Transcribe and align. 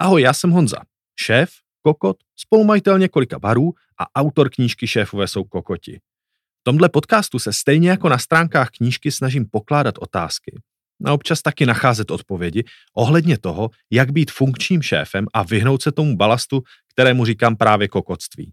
Ahoj, 0.00 0.22
já 0.22 0.32
jsem 0.32 0.50
Honza, 0.50 0.76
šéf, 1.20 1.50
kokot, 1.82 2.16
spolumajitel 2.36 2.98
několika 2.98 3.38
barů 3.38 3.72
a 4.00 4.20
autor 4.20 4.50
knížky 4.50 4.86
Šéfové 4.86 5.28
jsou 5.28 5.44
kokoti. 5.44 6.00
V 6.60 6.62
tomhle 6.62 6.88
podcastu 6.88 7.38
se 7.38 7.52
stejně 7.52 7.90
jako 7.90 8.08
na 8.08 8.18
stránkách 8.18 8.70
knížky 8.70 9.10
snažím 9.10 9.46
pokládat 9.50 9.94
otázky 9.98 10.60
a 11.04 11.12
občas 11.12 11.42
taky 11.42 11.66
nacházet 11.66 12.10
odpovědi 12.10 12.64
ohledně 12.96 13.38
toho, 13.38 13.70
jak 13.90 14.10
být 14.10 14.30
funkčním 14.30 14.82
šéfem 14.82 15.26
a 15.34 15.42
vyhnout 15.42 15.82
se 15.82 15.92
tomu 15.92 16.16
balastu, 16.16 16.62
kterému 16.92 17.24
říkám 17.24 17.56
právě 17.56 17.88
kokotství. 17.88 18.52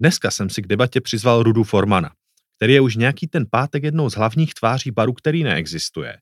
Dneska 0.00 0.30
jsem 0.30 0.50
si 0.50 0.62
k 0.62 0.66
debatě 0.66 1.00
přizval 1.00 1.42
Rudu 1.42 1.64
Formana, 1.64 2.10
který 2.56 2.72
je 2.72 2.80
už 2.80 2.96
nějaký 2.96 3.26
ten 3.26 3.46
pátek 3.50 3.82
jednou 3.82 4.10
z 4.10 4.14
hlavních 4.14 4.54
tváří 4.54 4.90
baru, 4.90 5.12
který 5.12 5.44
neexistuje. 5.44 6.18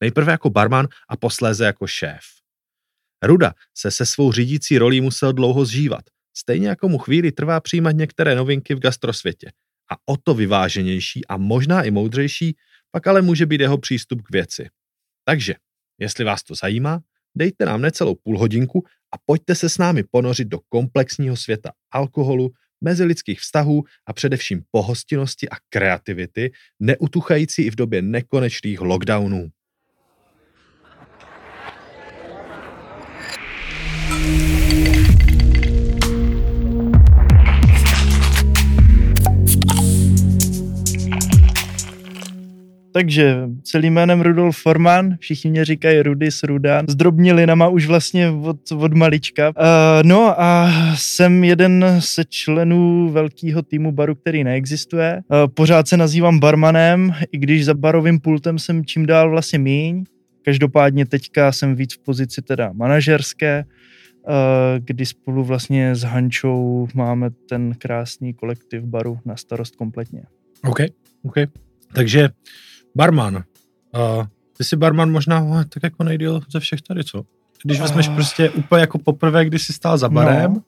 Nejprve 0.00 0.32
jako 0.32 0.50
barman 0.50 0.88
a 1.08 1.16
posléze 1.16 1.64
jako 1.64 1.86
šéf. 1.86 2.43
Ruda 3.26 3.54
se 3.76 3.90
se 3.90 4.06
svou 4.06 4.32
řídící 4.32 4.78
rolí 4.78 5.00
musel 5.00 5.32
dlouho 5.32 5.64
zžívat, 5.64 6.04
stejně 6.36 6.68
jako 6.68 6.88
mu 6.88 6.98
chvíli 6.98 7.32
trvá 7.32 7.60
přijímat 7.60 7.92
některé 7.92 8.34
novinky 8.34 8.74
v 8.74 8.78
gastrosvětě. 8.80 9.52
A 9.92 9.96
o 10.06 10.16
to 10.16 10.34
vyváženější 10.34 11.26
a 11.26 11.36
možná 11.36 11.82
i 11.82 11.90
moudřejší 11.90 12.56
pak 12.90 13.06
ale 13.06 13.22
může 13.22 13.46
být 13.46 13.60
jeho 13.60 13.78
přístup 13.78 14.22
k 14.22 14.30
věci. 14.32 14.68
Takže, 15.24 15.54
jestli 15.98 16.24
vás 16.24 16.42
to 16.42 16.54
zajímá, 16.54 17.00
dejte 17.36 17.64
nám 17.64 17.82
necelou 17.82 18.14
půl 18.14 18.38
hodinku 18.38 18.84
a 19.14 19.16
pojďte 19.26 19.54
se 19.54 19.68
s 19.68 19.78
námi 19.78 20.04
ponořit 20.10 20.48
do 20.48 20.58
komplexního 20.68 21.36
světa 21.36 21.72
alkoholu, 21.90 22.50
mezilidských 22.80 23.40
vztahů 23.40 23.84
a 24.06 24.12
především 24.12 24.62
pohostinnosti 24.70 25.48
a 25.48 25.56
kreativity, 25.68 26.52
neutuchající 26.80 27.62
i 27.62 27.70
v 27.70 27.76
době 27.76 28.02
nekonečných 28.02 28.80
lockdownů. 28.80 29.48
Takže 42.96 43.48
celým 43.62 43.94
jménem 43.94 44.20
Rudolf 44.20 44.56
Forman, 44.56 45.16
všichni 45.20 45.50
mě 45.50 45.64
říkají 45.64 46.02
Rudy 46.02 46.30
s 46.30 46.42
Rudan, 46.42 46.86
s 46.88 46.94
drobnilinama 46.94 47.68
už 47.68 47.86
vlastně 47.86 48.30
od, 48.30 48.72
od 48.72 48.94
malička. 48.94 49.48
Uh, 49.48 49.54
no 50.02 50.40
a 50.40 50.70
jsem 50.96 51.44
jeden 51.44 51.84
ze 52.16 52.24
členů 52.24 53.08
velkého 53.08 53.62
týmu 53.62 53.92
baru, 53.92 54.14
který 54.14 54.44
neexistuje. 54.44 55.22
Uh, 55.28 55.36
pořád 55.54 55.88
se 55.88 55.96
nazývám 55.96 56.40
barmanem, 56.40 57.14
i 57.32 57.38
když 57.38 57.64
za 57.64 57.74
barovým 57.74 58.20
pultem 58.20 58.58
jsem 58.58 58.84
čím 58.84 59.06
dál 59.06 59.30
vlastně 59.30 59.58
míň. 59.58 60.04
Každopádně 60.44 61.06
teďka 61.06 61.52
jsem 61.52 61.74
víc 61.74 61.94
v 61.94 61.98
pozici 61.98 62.42
teda 62.42 62.72
manažerské, 62.72 63.64
kdy 64.78 65.06
spolu 65.06 65.44
vlastně 65.44 65.94
s 65.94 66.02
Hančou 66.02 66.88
máme 66.94 67.30
ten 67.48 67.74
krásný 67.78 68.34
kolektiv 68.34 68.82
baru 68.82 69.18
na 69.24 69.36
starost 69.36 69.76
kompletně. 69.76 70.22
OK, 70.64 70.78
OK. 71.22 71.34
Takže 71.94 72.28
barman. 72.96 73.34
Uh, 73.34 74.26
ty 74.56 74.64
jsi 74.64 74.76
barman 74.76 75.10
možná 75.10 75.64
tak 75.68 75.82
jako 75.82 76.04
nejdíl 76.04 76.40
ze 76.50 76.60
všech 76.60 76.82
tady, 76.82 77.04
co? 77.04 77.22
Když 77.64 77.80
vezmeš 77.80 78.08
uh. 78.08 78.14
prostě 78.14 78.50
úplně 78.50 78.80
jako 78.80 78.98
poprvé, 78.98 79.44
kdy 79.44 79.58
jsi 79.58 79.72
stál 79.72 79.98
za 79.98 80.08
barem, 80.08 80.54
no. 80.54 80.62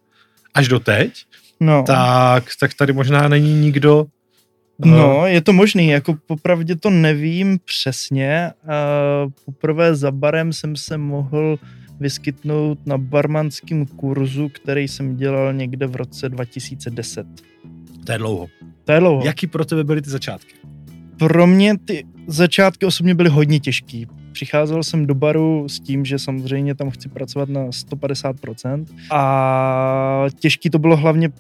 až 0.55 0.69
do 0.69 0.81
teď, 0.81 1.25
no. 1.61 1.85
tak, 1.87 2.45
tak 2.61 2.75
tady 2.75 2.93
možná 2.93 3.29
není 3.29 3.55
nikdo, 3.55 4.07
No, 4.85 5.27
je 5.27 5.41
to 5.41 5.53
možný, 5.53 5.89
jako 5.89 6.15
popravdě 6.27 6.77
to 6.77 6.91
nevím 6.91 7.59
přesně. 7.65 8.53
Uh, 8.65 9.33
poprvé 9.45 9.95
za 9.95 10.11
barem 10.11 10.53
jsem 10.53 10.77
se 10.77 10.99
mohl 10.99 11.59
vyskytnout 12.01 12.87
na 12.87 12.99
barmanském 12.99 13.87
kurzu, 13.87 14.49
který 14.49 14.89
jsem 14.89 15.17
dělal 15.17 15.53
někde 15.53 15.87
v 15.87 15.97
roce 15.97 16.29
2010. 16.29 17.27
To 18.07 18.13
je 18.13 18.19
dlouho. 18.19 18.47
To 18.85 18.93
je 18.93 19.01
dlouho. 19.01 19.25
Jaký 19.25 19.47
pro 19.47 19.65
tebe 19.65 19.85
byly 19.85 20.03
ty 20.03 20.11
začátky? 20.11 20.55
Pro 21.19 21.47
mě 21.47 21.79
ty 21.79 22.05
začátky 22.27 22.87
osobně 22.87 23.15
byly 23.15 23.29
hodně 23.29 23.61
těžký. 23.61 24.07
Přicházel 24.33 24.83
jsem 24.83 25.07
do 25.07 25.15
baru 25.15 25.69
s 25.69 25.81
tím, 25.81 26.05
že 26.05 26.19
samozřejmě 26.19 26.75
tam 26.75 26.91
chci 26.91 27.09
pracovat 27.09 27.49
na 27.49 27.67
150% 27.67 28.87
a 29.11 30.27
těžký 30.41 30.71
to 30.71 30.79
bylo 30.79 30.97
hlavně 30.97 31.31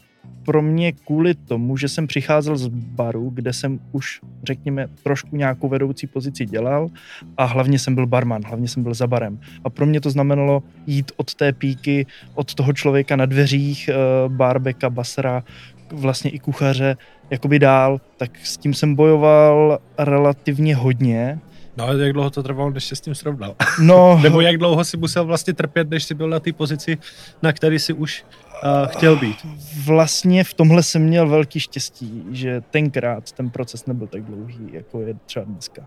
pro 0.46 0.62
mě 0.62 0.92
kvůli 0.92 1.34
tomu, 1.34 1.76
že 1.76 1.88
jsem 1.88 2.06
přicházel 2.06 2.56
z 2.56 2.66
baru, 2.68 3.30
kde 3.30 3.52
jsem 3.52 3.80
už, 3.92 4.20
řekněme, 4.44 4.86
trošku 5.02 5.36
nějakou 5.36 5.68
vedoucí 5.68 6.06
pozici 6.06 6.46
dělal 6.46 6.88
a 7.36 7.44
hlavně 7.44 7.78
jsem 7.78 7.94
byl 7.94 8.06
barman, 8.06 8.42
hlavně 8.46 8.68
jsem 8.68 8.82
byl 8.82 8.94
za 8.94 9.06
barem. 9.06 9.40
A 9.64 9.70
pro 9.70 9.86
mě 9.86 10.00
to 10.00 10.10
znamenalo 10.10 10.62
jít 10.86 11.12
od 11.16 11.34
té 11.34 11.52
píky, 11.52 12.06
od 12.34 12.54
toho 12.54 12.72
člověka 12.72 13.16
na 13.16 13.26
dveřích, 13.26 13.88
eh, 13.88 13.94
barbeka, 14.28 14.90
basra, 14.90 15.44
vlastně 15.92 16.30
i 16.30 16.38
kuchaře, 16.38 16.96
jakoby 17.30 17.58
dál, 17.58 18.00
tak 18.16 18.30
s 18.42 18.56
tím 18.56 18.74
jsem 18.74 18.94
bojoval 18.94 19.78
relativně 19.98 20.76
hodně. 20.76 21.38
No 21.76 21.84
ale 21.84 22.02
jak 22.02 22.12
dlouho 22.12 22.30
to 22.30 22.42
trvalo, 22.42 22.70
než 22.70 22.84
jsi 22.84 22.96
s 22.96 23.00
tím 23.00 23.14
srovnal? 23.14 23.54
No. 23.80 24.18
Nebo 24.22 24.40
jak 24.40 24.58
dlouho 24.58 24.84
si 24.84 24.96
musel 24.96 25.24
vlastně 25.24 25.54
trpět, 25.54 25.90
než 25.90 26.04
jsi 26.04 26.14
byl 26.14 26.28
na 26.28 26.40
té 26.40 26.52
pozici, 26.52 26.98
na 27.42 27.52
který 27.52 27.78
si 27.78 27.92
už 27.92 28.24
uh, 28.64 28.86
chtěl 28.86 29.16
být? 29.16 29.36
Vlastně 29.84 30.44
v 30.44 30.54
tomhle 30.54 30.82
jsem 30.82 31.02
měl 31.02 31.28
velký 31.28 31.60
štěstí, 31.60 32.24
že 32.30 32.62
tenkrát 32.70 33.32
ten 33.32 33.50
proces 33.50 33.86
nebyl 33.86 34.06
tak 34.06 34.22
dlouhý, 34.22 34.68
jako 34.72 35.00
je 35.00 35.14
třeba 35.26 35.44
dneska. 35.44 35.82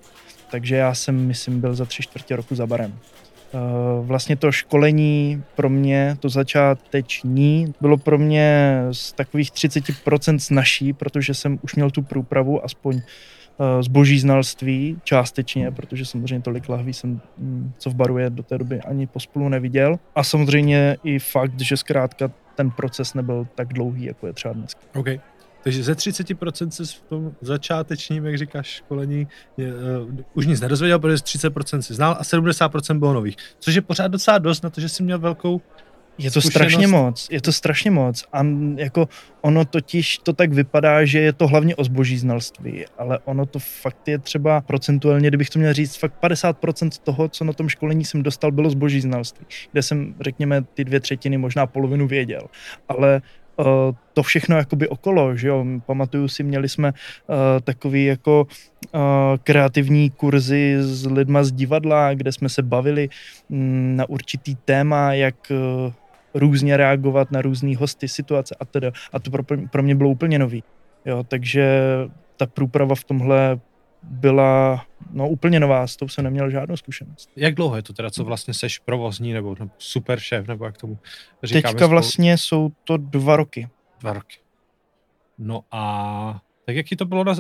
Takže 0.52 0.76
já 0.76 0.94
jsem, 0.94 1.28
myslím, 1.28 1.62
byl 1.62 1.76
za 1.76 1.86
tři 1.86 2.04
čtvrtě 2.04 2.36
roku 2.36 2.56
za 2.56 2.68
barem. 2.68 3.00
Uh, 3.54 4.08
vlastně 4.08 4.36
to 4.36 4.52
školení 4.52 5.44
pro 5.56 5.70
mě, 5.70 6.18
to 6.20 6.30
začáteční, 6.30 7.74
bylo 7.82 7.98
pro 7.98 8.18
mě 8.18 8.80
z 8.92 9.14
takových 9.14 9.52
30% 9.52 10.38
snažší, 10.38 10.94
protože 10.94 11.34
jsem 11.34 11.60
už 11.62 11.76
měl 11.76 11.92
tu 11.92 12.02
průpravu, 12.02 12.66
aspoň 12.66 13.02
Eh, 13.62 13.84
zboží 13.84 14.20
znalství 14.20 14.98
částečně, 15.04 15.72
protože 15.72 16.06
samozřejmě 16.06 16.42
tolik 16.42 16.70
lahví 16.70 16.94
jsem, 16.94 17.22
mm, 17.38 17.72
co 17.78 17.90
v 17.90 17.96
baru 17.96 18.18
je, 18.18 18.30
do 18.30 18.44
té 18.44 18.58
doby 18.58 18.82
ani 18.82 19.08
pospolu 19.08 19.50
neviděl. 19.50 20.00
A 20.16 20.24
samozřejmě 20.24 20.98
i 21.04 21.20
fakt, 21.20 21.60
že 21.60 21.78
zkrátka 21.78 22.32
ten 22.56 22.72
proces 22.72 23.14
nebyl 23.14 23.48
tak 23.56 23.74
dlouhý, 23.74 24.06
jako 24.06 24.28
je 24.28 24.34
třeba 24.34 24.54
dnes. 24.54 24.72
Okay. 24.96 25.20
Takže 25.64 25.84
ze 25.84 25.94
30% 25.94 26.70
se 26.70 26.84
v 26.86 27.02
tom 27.02 27.32
začátečním, 27.42 28.26
jak 28.26 28.38
říkáš, 28.38 28.68
školení 28.68 29.28
je, 29.58 29.74
uh, 29.74 29.80
už 30.34 30.46
nic 30.46 30.62
nedozvěděl, 30.62 31.00
protože 31.00 31.24
30% 31.24 31.80
si 31.80 31.94
znal 31.94 32.18
a 32.20 32.24
70% 32.24 33.00
bylo 33.00 33.14
nových. 33.14 33.36
Což 33.60 33.76
je 33.76 33.82
pořád 33.82 34.08
docela 34.08 34.38
dost 34.38 34.64
na 34.64 34.70
to, 34.70 34.82
že 34.82 34.90
jsi 34.90 35.04
měl 35.04 35.20
velkou 35.20 35.62
je 36.20 36.32
to 36.32 36.42
strašně 36.42 36.88
moc, 36.88 37.28
je 37.32 37.42
to 37.42 37.52
strašně 37.52 37.92
moc. 37.92 38.26
A 38.34 38.46
jako 38.76 39.10
ono 39.42 39.66
totiž 39.66 40.18
to 40.18 40.34
tak 40.34 40.54
vypadá, 40.54 41.06
že 41.06 41.20
je 41.20 41.34
to 41.34 41.48
hlavně 41.48 41.76
o 41.76 41.84
zboží 41.84 42.18
znalství, 42.18 42.86
ale 42.98 43.20
ono 43.26 43.46
to 43.46 43.60
fakt 43.60 44.08
je 44.08 44.20
třeba 44.20 44.62
procentuálně, 44.62 45.28
kdybych 45.28 45.50
to 45.50 45.60
měl 45.60 45.74
říct, 45.74 45.96
fakt 45.96 46.14
50% 46.24 46.90
toho, 47.04 47.30
co 47.30 47.44
na 47.44 47.54
tom 47.54 47.70
školení 47.70 48.06
jsem 48.06 48.24
dostal, 48.24 48.52
bylo 48.52 48.70
zboží 48.70 49.02
znalství, 49.02 49.46
kde 49.72 49.82
jsem, 49.82 50.16
řekněme, 50.22 50.62
ty 50.62 50.84
dvě 50.84 51.00
třetiny, 51.00 51.38
možná 51.38 51.68
polovinu 51.68 52.08
věděl. 52.08 52.42
Ale 52.90 53.22
to 54.14 54.24
všechno 54.24 54.58
jakoby 54.58 54.88
okolo, 54.88 55.36
že 55.36 55.48
jo, 55.48 55.66
pamatuju 55.86 56.28
si, 56.28 56.44
měli 56.44 56.70
jsme 56.70 56.92
uh, 56.92 57.36
takový 57.64 58.06
jako 58.06 58.48
uh, 58.94 59.02
kreativní 59.44 60.10
kurzy 60.10 60.76
s 60.80 61.06
lidma 61.06 61.44
z 61.44 61.52
divadla, 61.52 62.14
kde 62.14 62.32
jsme 62.32 62.50
se 62.50 62.62
bavili 62.62 63.10
um, 63.50 63.96
na 63.96 64.10
určitý 64.10 64.56
téma, 64.56 65.14
jak 65.14 65.36
uh, 65.52 65.94
různě 66.34 66.78
reagovat 66.78 67.32
na 67.32 67.42
různé 67.42 67.76
hosty, 67.78 68.08
situace 68.08 68.56
a 68.60 68.66
teda. 68.66 68.92
A 69.14 69.20
to 69.20 69.32
pro, 69.32 69.44
pro 69.72 69.84
mě 69.84 69.96
bylo 69.96 70.10
úplně 70.10 70.40
nový. 70.40 70.64
Jo, 71.06 71.24
takže 71.28 71.82
ta 72.38 72.46
průprava 72.46 72.96
v 72.96 73.04
tomhle 73.04 73.60
byla 74.04 74.86
no, 75.12 75.30
úplně 75.30 75.60
nová, 75.60 75.88
s 75.88 75.96
tou 75.96 76.08
jsem 76.08 76.24
neměl 76.24 76.50
žádnou 76.50 76.78
zkušenost. 76.78 77.30
Jak 77.36 77.56
dlouho 77.56 77.76
je 77.76 77.84
to 77.84 77.94
teda, 77.94 78.10
co 78.10 78.24
vlastně 78.24 78.54
seš 78.54 78.80
provozní 78.80 79.34
nebo, 79.34 79.56
nebo 79.60 79.72
super 79.78 80.20
šéf, 80.20 80.48
nebo 80.48 80.66
jak 80.66 80.78
tomu 80.78 80.98
říkáme? 81.44 81.74
Teďka 81.74 81.88
vlastně 81.88 82.38
jsou 82.38 82.72
to 82.84 82.98
dva 82.98 83.36
roky. 83.36 83.70
Dva 84.00 84.14
roky. 84.14 84.38
No 85.38 85.64
a 85.72 86.42
tak 86.66 86.76
jaký 86.76 86.96
to 86.96 87.06
bylo? 87.06 87.24
Na... 87.24 87.36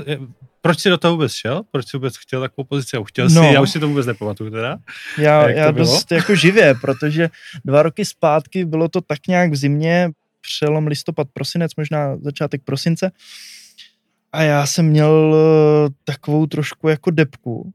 Proč 0.61 0.79
jsi 0.79 0.89
do 0.89 0.97
toho 0.97 1.11
vůbec 1.13 1.33
šel? 1.33 1.61
Proč 1.71 1.87
jsi 1.87 1.97
vůbec 1.97 2.17
chtěl 2.17 2.41
takovou 2.41 2.65
pozici? 2.65 2.97
A 2.97 3.03
chtěl 3.03 3.29
no. 3.29 3.43
já 3.43 3.61
už 3.61 3.71
si 3.71 3.79
to 3.79 3.87
vůbec 3.87 4.05
nepamatuju 4.05 4.51
teda. 4.51 4.77
Já, 5.17 5.49
já 5.49 5.71
dost 5.71 6.11
jako 6.11 6.35
živě, 6.35 6.75
protože 6.81 7.29
dva 7.65 7.83
roky 7.83 8.05
zpátky 8.05 8.65
bylo 8.65 8.89
to 8.89 9.01
tak 9.01 9.27
nějak 9.27 9.51
v 9.51 9.55
zimě, 9.55 10.09
přelom 10.41 10.87
listopad, 10.87 11.27
prosinec, 11.33 11.75
možná 11.75 12.17
začátek 12.17 12.63
prosince. 12.63 13.11
A 14.31 14.43
já 14.43 14.65
jsem 14.65 14.85
měl 14.85 15.35
eh, 15.35 15.89
takovou 16.03 16.45
trošku 16.45 16.87
jako 16.87 17.11
depku, 17.11 17.73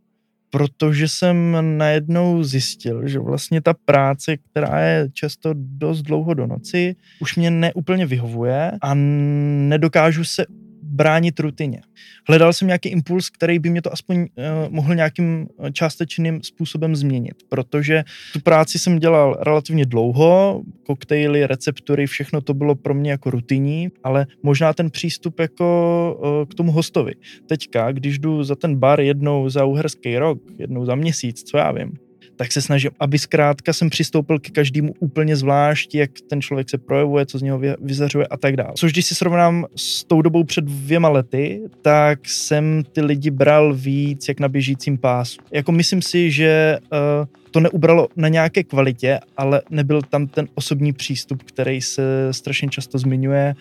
protože 0.50 1.08
jsem 1.08 1.56
najednou 1.78 2.42
zjistil, 2.42 3.08
že 3.08 3.18
vlastně 3.18 3.60
ta 3.60 3.74
práce, 3.84 4.36
která 4.36 4.80
je 4.80 5.08
často 5.12 5.50
dost 5.54 6.02
dlouho 6.02 6.34
do 6.34 6.46
noci, 6.46 6.96
už 7.20 7.36
mě 7.36 7.50
neúplně 7.50 8.06
vyhovuje 8.06 8.72
a 8.82 8.94
nedokážu 8.94 10.24
se 10.24 10.46
bránit 10.94 11.40
rutině. 11.40 11.80
Hledal 12.28 12.52
jsem 12.52 12.68
nějaký 12.68 12.88
impuls, 12.88 13.30
který 13.30 13.58
by 13.58 13.70
mě 13.70 13.82
to 13.82 13.92
aspoň 13.92 14.18
uh, 14.18 14.26
mohl 14.68 14.94
nějakým 14.94 15.48
částečným 15.72 16.42
způsobem 16.42 16.96
změnit, 16.96 17.34
protože 17.48 18.04
tu 18.32 18.40
práci 18.40 18.78
jsem 18.78 18.98
dělal 18.98 19.36
relativně 19.40 19.86
dlouho, 19.86 20.62
koktejly, 20.86 21.46
receptury, 21.46 22.06
všechno 22.06 22.40
to 22.40 22.54
bylo 22.54 22.74
pro 22.74 22.94
mě 22.94 23.10
jako 23.10 23.30
rutinní, 23.30 23.88
ale 24.04 24.26
možná 24.42 24.72
ten 24.72 24.90
přístup 24.90 25.40
jako 25.40 25.66
uh, 26.18 26.48
k 26.50 26.54
tomu 26.54 26.72
hostovi. 26.72 27.12
Teďka, 27.46 27.92
když 27.92 28.18
jdu 28.18 28.44
za 28.44 28.54
ten 28.54 28.76
bar 28.76 29.00
jednou 29.00 29.48
za 29.48 29.64
uherský 29.64 30.18
rok, 30.18 30.38
jednou 30.58 30.84
za 30.84 30.94
měsíc, 30.94 31.42
co 31.42 31.56
já 31.56 31.72
vím, 31.72 31.92
tak 32.36 32.52
se 32.52 32.62
snažím, 32.62 32.90
aby 33.00 33.18
zkrátka 33.18 33.72
jsem 33.72 33.90
přistoupil 33.90 34.38
ke 34.38 34.50
každému 34.50 34.94
úplně 34.98 35.36
zvlášť, 35.36 35.94
jak 35.94 36.10
ten 36.28 36.40
člověk 36.40 36.70
se 36.70 36.78
projevuje, 36.78 37.26
co 37.26 37.38
z 37.38 37.42
něho 37.42 37.60
vyzařuje 37.80 38.26
a 38.26 38.36
tak 38.36 38.56
dále. 38.56 38.72
Což 38.76 38.92
když 38.92 39.06
si 39.06 39.14
srovnám 39.14 39.66
s 39.76 40.04
tou 40.04 40.22
dobou 40.22 40.44
před 40.44 40.64
dvěma 40.64 41.08
lety, 41.08 41.60
tak 41.82 42.18
jsem 42.28 42.82
ty 42.92 43.00
lidi 43.00 43.30
bral 43.30 43.74
víc 43.74 44.28
jak 44.28 44.40
na 44.40 44.48
běžícím 44.48 44.98
pásu. 44.98 45.40
Jako 45.52 45.72
myslím 45.72 46.02
si, 46.02 46.30
že 46.30 46.78
uh, 46.92 47.26
to 47.50 47.60
neubralo 47.60 48.08
na 48.16 48.28
nějaké 48.28 48.64
kvalitě, 48.64 49.20
ale 49.36 49.62
nebyl 49.70 50.02
tam 50.02 50.26
ten 50.26 50.48
osobní 50.54 50.92
přístup, 50.92 51.42
který 51.42 51.82
se 51.82 52.32
strašně 52.32 52.68
často 52.68 52.98
zmiňuje, 52.98 53.54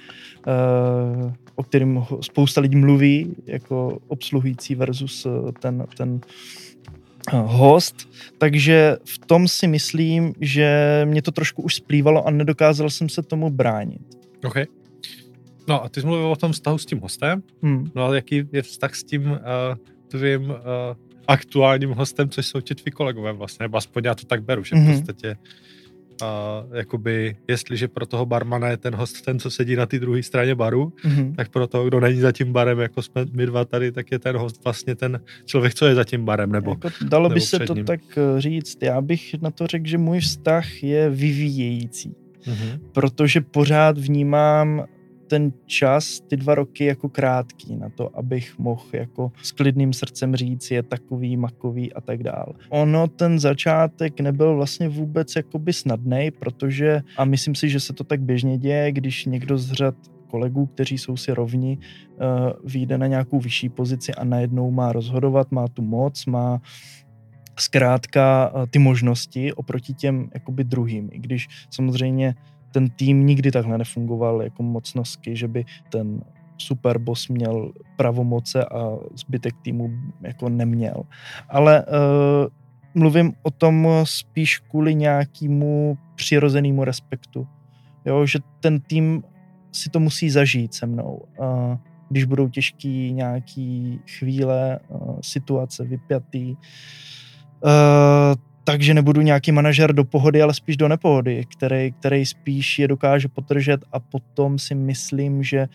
uh, 0.47 1.31
o 1.55 1.63
kterým 1.63 2.03
spousta 2.21 2.61
lidí 2.61 2.75
mluví, 2.75 3.35
jako 3.45 3.99
obsluhující 4.07 4.75
versus 4.75 5.25
eh, 5.25 5.51
ten, 5.59 5.85
ten 5.97 6.21
host, 7.31 8.09
takže 8.37 8.97
v 9.05 9.17
tom 9.17 9.47
si 9.47 9.67
myslím, 9.67 10.33
že 10.41 11.01
mě 11.05 11.21
to 11.21 11.31
trošku 11.31 11.61
už 11.61 11.75
splývalo 11.75 12.27
a 12.27 12.31
nedokázal 12.31 12.89
jsem 12.89 13.09
se 13.09 13.23
tomu 13.23 13.49
bránit. 13.49 14.01
OK. 14.45 14.55
No 15.67 15.83
a 15.83 15.89
ty 15.89 16.01
jsi 16.01 16.07
mluvil 16.07 16.31
o 16.31 16.35
tom 16.35 16.51
vztahu 16.51 16.77
s 16.77 16.85
tím 16.85 16.99
hostem, 16.99 17.43
hmm. 17.61 17.91
no 17.95 18.03
ale 18.03 18.15
jaký 18.15 18.43
je 18.51 18.61
vztah 18.61 18.95
s 18.95 19.03
tím 19.03 19.31
uh, 19.31 19.37
tvým 20.07 20.49
uh, 20.49 20.55
aktuálním 21.27 21.91
hostem, 21.91 22.29
což 22.29 22.45
jsou 22.45 22.61
ti 22.61 22.75
tví 22.75 22.91
kolegové 22.91 23.33
vlastně, 23.33 23.63
nebo 23.63 23.77
aspoň 23.77 24.03
já 24.05 24.15
to 24.15 24.25
tak 24.25 24.43
beru, 24.43 24.63
že 24.63 24.75
mm-hmm. 24.75 24.83
v 24.83 24.87
mhm. 24.87 24.97
podstatě 24.97 25.37
a 26.21 26.63
jakoby, 26.74 27.36
jestliže 27.48 27.88
pro 27.88 28.06
toho 28.06 28.25
barmana 28.25 28.68
je 28.68 28.77
ten 28.77 28.95
host 28.95 29.21
ten, 29.25 29.39
co 29.39 29.51
sedí 29.51 29.75
na 29.75 29.86
té 29.86 30.00
druhé 30.00 30.24
straně 30.24 30.56
baru, 30.56 30.94
mm-hmm. 31.06 31.36
tak 31.36 31.50
pro 31.50 31.68
toho, 31.68 31.86
kdo 31.86 32.00
není 32.00 32.19
za 32.19 32.31
tím 32.31 32.54
barem, 32.54 32.80
jako 32.80 33.01
jsme 33.01 33.25
my 33.33 33.45
dva 33.45 33.65
tady, 33.65 33.92
tak 33.92 34.12
je 34.12 34.19
ten 34.19 34.38
host 34.38 34.63
vlastně 34.63 34.95
ten 34.95 35.21
člověk, 35.45 35.74
co 35.74 35.86
je 35.86 35.95
za 35.95 36.04
tím 36.04 36.25
barem, 36.25 36.51
nebo 36.51 36.71
jako 36.71 36.89
Dalo 37.07 37.30
nebo 37.30 37.33
by 37.33 37.42
se 37.42 37.60
to 37.60 37.75
ním. 37.75 37.86
tak 37.86 38.00
eh, 38.18 38.42
říct. 38.42 38.77
Já 38.81 39.01
bych 39.01 39.42
na 39.42 39.51
to 39.51 39.68
řekl, 39.68 39.88
že 39.88 39.98
můj 39.98 40.19
vztah 40.19 40.83
je 40.83 41.10
vyvíjející. 41.10 42.16
Mm-hmm. 42.45 42.80
Protože 42.94 43.42
pořád 43.42 43.98
vnímám 43.98 44.86
ten 45.33 45.51
čas, 45.65 46.19
ty 46.19 46.38
dva 46.38 46.56
roky 46.56 46.85
jako 46.85 47.09
krátký 47.09 47.75
na 47.75 47.89
to, 47.89 48.18
abych 48.18 48.59
mohl 48.59 48.83
jako 48.94 49.31
s 49.41 49.51
klidným 49.51 49.94
srdcem 49.94 50.35
říct, 50.35 50.71
je 50.71 50.83
takový, 50.83 51.38
makový 51.38 51.94
a 51.94 52.01
tak 52.01 52.24
dál. 52.24 52.53
Ono 52.69 53.07
ten 53.07 53.39
začátek 53.39 54.19
nebyl 54.19 54.56
vlastně 54.56 54.89
vůbec 54.89 55.35
jakoby 55.35 55.74
snadný, 55.74 56.31
protože, 56.39 57.01
a 57.18 57.25
myslím 57.25 57.56
si, 57.56 57.69
že 57.69 57.80
se 57.80 57.94
to 57.94 58.03
tak 58.03 58.21
běžně 58.21 58.57
děje, 58.57 58.91
když 58.91 59.25
někdo 59.25 59.57
z 59.57 59.71
řad 59.71 59.95
kolegů, 60.27 60.65
kteří 60.65 60.97
jsou 60.97 61.18
si 61.18 61.33
rovni, 61.33 61.77
uh, 61.77 62.71
vyjde 62.71 62.97
na 62.97 63.07
nějakou 63.07 63.39
vyšší 63.39 63.69
pozici 63.69 64.13
a 64.13 64.24
najednou 64.24 64.71
má 64.71 64.94
rozhodovat, 64.94 65.51
má 65.51 65.68
tu 65.68 65.81
moc, 65.81 66.25
má 66.25 66.62
zkrátka 67.59 68.51
uh, 68.53 68.65
ty 68.69 68.80
možnosti 68.80 69.53
oproti 69.53 69.94
těm 69.94 70.30
jakoby 70.33 70.63
druhým, 70.63 71.09
i 71.12 71.19
když 71.19 71.47
samozřejmě 71.69 72.35
ten 72.73 72.89
tým 72.89 73.25
nikdy 73.25 73.51
takhle 73.51 73.77
nefungoval 73.77 74.43
jako 74.43 74.63
mocnosky, 74.63 75.35
že 75.35 75.47
by 75.47 75.65
ten 75.89 76.21
super 76.57 76.97
boss 76.97 77.27
měl 77.27 77.71
pravomoce 77.97 78.65
a 78.65 78.97
zbytek 79.15 79.53
týmu 79.61 79.89
jako 80.21 80.49
neměl. 80.49 81.03
Ale 81.49 81.85
uh, 81.85 82.47
mluvím 82.95 83.33
o 83.43 83.51
tom 83.51 83.87
spíš 84.03 84.59
kvůli 84.59 84.95
nějakému 84.95 85.97
přirozenému 86.15 86.83
respektu. 86.83 87.47
Jo, 88.05 88.25
že 88.25 88.39
ten 88.59 88.79
tým 88.79 89.23
si 89.71 89.89
to 89.89 89.99
musí 89.99 90.29
zažít 90.29 90.73
se 90.73 90.85
mnou. 90.85 91.21
Uh, 91.39 91.77
když 92.09 92.23
budou 92.23 92.49
těžký 92.49 93.13
nějaký 93.13 93.99
chvíle, 94.19 94.79
uh, 94.89 95.17
situace 95.21 95.83
vypjatý, 95.83 96.55
uh, 97.63 98.35
takže 98.63 98.94
nebudu 98.94 99.21
nějaký 99.21 99.51
manažer 99.51 99.94
do 99.94 100.04
pohody, 100.04 100.42
ale 100.42 100.54
spíš 100.54 100.77
do 100.77 100.88
nepohody, 100.88 101.45
který, 101.57 101.92
který 101.92 102.25
spíš 102.25 102.80
je 102.80 102.88
dokáže 102.88 103.27
potržet 103.27 103.81
a 103.92 104.00
potom 104.00 104.60
si 104.60 104.75
myslím, 104.75 105.44
že 105.44 105.68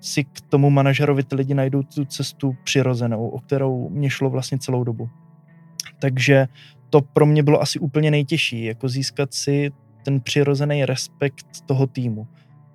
si 0.00 0.24
k 0.24 0.40
tomu 0.48 0.70
manažerovi 0.70 1.22
ty 1.22 1.34
lidi 1.34 1.54
najdou 1.54 1.82
tu 1.82 2.04
cestu 2.04 2.56
přirozenou, 2.64 3.28
o 3.28 3.38
kterou 3.38 3.88
mě 3.88 4.10
šlo 4.10 4.30
vlastně 4.30 4.58
celou 4.58 4.84
dobu. 4.84 5.08
Takže 5.98 6.46
to 6.90 7.00
pro 7.00 7.26
mě 7.26 7.42
bylo 7.42 7.62
asi 7.62 7.78
úplně 7.78 8.10
nejtěžší, 8.10 8.64
jako 8.64 8.88
získat 8.88 9.34
si 9.34 9.70
ten 10.04 10.20
přirozený 10.20 10.84
respekt 10.84 11.46
toho 11.66 11.86
týmu. 11.86 12.26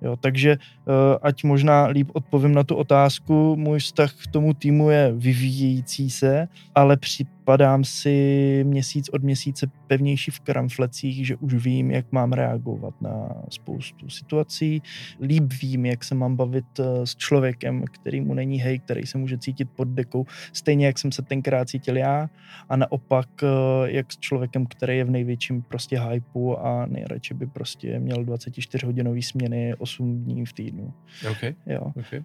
Jo, 0.02 0.16
takže 0.16 0.56
uh, 0.56 0.94
ať 1.22 1.44
možná 1.44 1.86
líp 1.86 2.10
odpovím 2.12 2.54
na 2.54 2.64
tu 2.64 2.74
otázku, 2.74 3.56
můj 3.56 3.78
vztah 3.78 4.12
k 4.12 4.26
tomu 4.26 4.54
týmu 4.54 4.90
je 4.90 5.12
vyvíjející 5.16 6.10
se, 6.10 6.48
ale 6.74 6.96
při, 6.96 7.24
padám 7.44 7.84
si 7.84 8.64
měsíc 8.66 9.08
od 9.08 9.22
měsíce 9.22 9.70
pevnější 9.86 10.30
v 10.30 10.40
kramflecích, 10.40 11.26
že 11.26 11.36
už 11.36 11.54
vím, 11.54 11.90
jak 11.90 12.12
mám 12.12 12.32
reagovat 12.32 12.94
na 13.00 13.42
spoustu 13.48 14.08
situací. 14.08 14.82
Líp 15.20 15.52
vím, 15.62 15.86
jak 15.86 16.04
se 16.04 16.14
mám 16.14 16.36
bavit 16.36 16.64
eh, 16.78 17.06
s 17.06 17.16
člověkem, 17.16 17.84
který 17.84 18.20
mu 18.20 18.34
není 18.34 18.58
hej, 18.58 18.78
který 18.78 19.06
se 19.06 19.18
může 19.18 19.38
cítit 19.38 19.70
pod 19.76 19.88
dekou, 19.88 20.26
stejně 20.52 20.86
jak 20.86 20.98
jsem 20.98 21.12
se 21.12 21.22
tenkrát 21.22 21.68
cítil 21.68 21.96
já 21.96 22.30
a 22.68 22.76
naopak 22.76 23.28
eh, 23.42 23.46
jak 23.84 24.12
s 24.12 24.18
člověkem, 24.18 24.66
který 24.66 24.96
je 24.96 25.04
v 25.04 25.10
největším 25.10 25.62
prostě 25.62 26.00
hypeu 26.00 26.56
a 26.56 26.86
nejradši 26.86 27.34
by 27.34 27.46
prostě 27.46 28.00
měl 28.00 28.24
24 28.24 28.86
hodinový 28.86 29.22
směny 29.22 29.74
8 29.74 30.24
dní 30.24 30.46
v 30.46 30.52
týdnu. 30.52 30.94
OK. 31.30 31.42
Jo. 31.66 31.92
OK. 31.96 32.24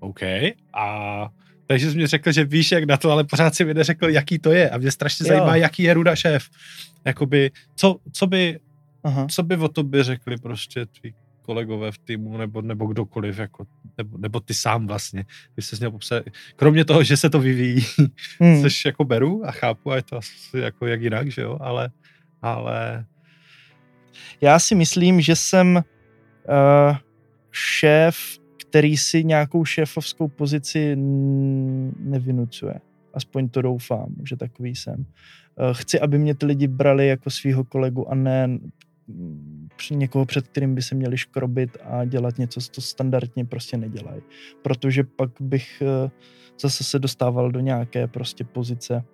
OK. 0.00 0.22
A 0.72 1.28
takže 1.66 1.90
jsi 1.90 1.96
mi 1.96 2.06
řekl, 2.06 2.32
že 2.32 2.44
víš, 2.44 2.72
jak 2.72 2.84
na 2.84 2.96
to, 2.96 3.10
ale 3.10 3.24
pořád 3.24 3.54
si 3.54 3.64
mi 3.64 3.74
neřekl, 3.74 4.08
jaký 4.08 4.38
to 4.38 4.52
je. 4.52 4.70
A 4.70 4.78
mě 4.78 4.90
strašně 4.90 5.24
jo. 5.24 5.28
zajímá, 5.28 5.56
jaký 5.56 5.82
je 5.82 5.94
Ruda 5.94 6.16
šéf. 6.16 6.48
Jakoby, 7.04 7.50
co, 7.74 7.96
co 8.12 8.26
by, 8.26 8.58
Aha. 9.04 9.26
co 9.30 9.42
by 9.42 9.56
o 9.56 9.68
tobě 9.68 10.04
řekli 10.04 10.36
prostě 10.36 10.86
tví 10.86 11.14
kolegové 11.42 11.92
v 11.92 11.98
týmu, 11.98 12.36
nebo, 12.36 12.62
nebo 12.62 12.86
kdokoliv, 12.86 13.38
jako, 13.38 13.66
nebo, 13.98 14.18
nebo 14.18 14.40
ty 14.40 14.54
sám 14.54 14.86
vlastně, 14.86 15.24
by 15.56 15.62
se 15.62 15.76
měl 15.76 15.90
popsat. 15.90 16.22
Kromě 16.56 16.84
toho, 16.84 17.02
že 17.02 17.16
se 17.16 17.30
to 17.30 17.40
vyvíjí, 17.40 17.86
hmm. 18.40 18.62
což 18.62 18.84
jako 18.84 19.04
beru 19.04 19.46
a 19.46 19.52
chápu, 19.52 19.92
a 19.92 19.96
je 19.96 20.02
to 20.02 20.16
asi 20.16 20.58
jako 20.58 20.86
jak 20.86 21.02
jinak, 21.02 21.30
že 21.30 21.42
jo, 21.42 21.58
ale, 21.60 21.90
ale... 22.42 23.04
Já 24.40 24.58
si 24.58 24.74
myslím, 24.74 25.20
že 25.20 25.36
jsem 25.36 25.76
uh, 25.76 26.96
šéf 27.50 28.16
který 28.68 28.96
si 28.96 29.24
nějakou 29.24 29.64
šéfovskou 29.64 30.28
pozici 30.28 30.96
nevynucuje. 31.98 32.80
Aspoň 33.14 33.48
to 33.48 33.62
doufám, 33.62 34.14
že 34.28 34.36
takový 34.36 34.76
jsem. 34.76 35.06
Eh, 35.58 35.74
chci, 35.74 36.00
aby 36.00 36.18
mě 36.18 36.34
ty 36.34 36.46
lidi 36.46 36.68
brali 36.68 37.08
jako 37.08 37.30
svého 37.30 37.64
kolegu 37.64 38.10
a 38.10 38.14
ne 38.14 38.58
někoho, 39.90 40.26
před 40.26 40.48
kterým 40.48 40.74
by 40.74 40.82
se 40.82 40.94
měli 40.94 41.18
škrobit 41.18 41.76
a 41.84 42.04
dělat 42.04 42.38
něco, 42.38 42.60
co 42.60 42.80
standardně 42.80 43.44
prostě 43.44 43.76
nedělají. 43.76 44.22
Protože 44.62 45.04
pak 45.04 45.30
bych 45.40 45.82
eh, 45.82 46.10
zase 46.60 46.84
se 46.84 46.98
dostával 46.98 47.50
do 47.50 47.60
nějaké 47.60 48.06
prostě 48.06 48.44
pozice 48.44 49.04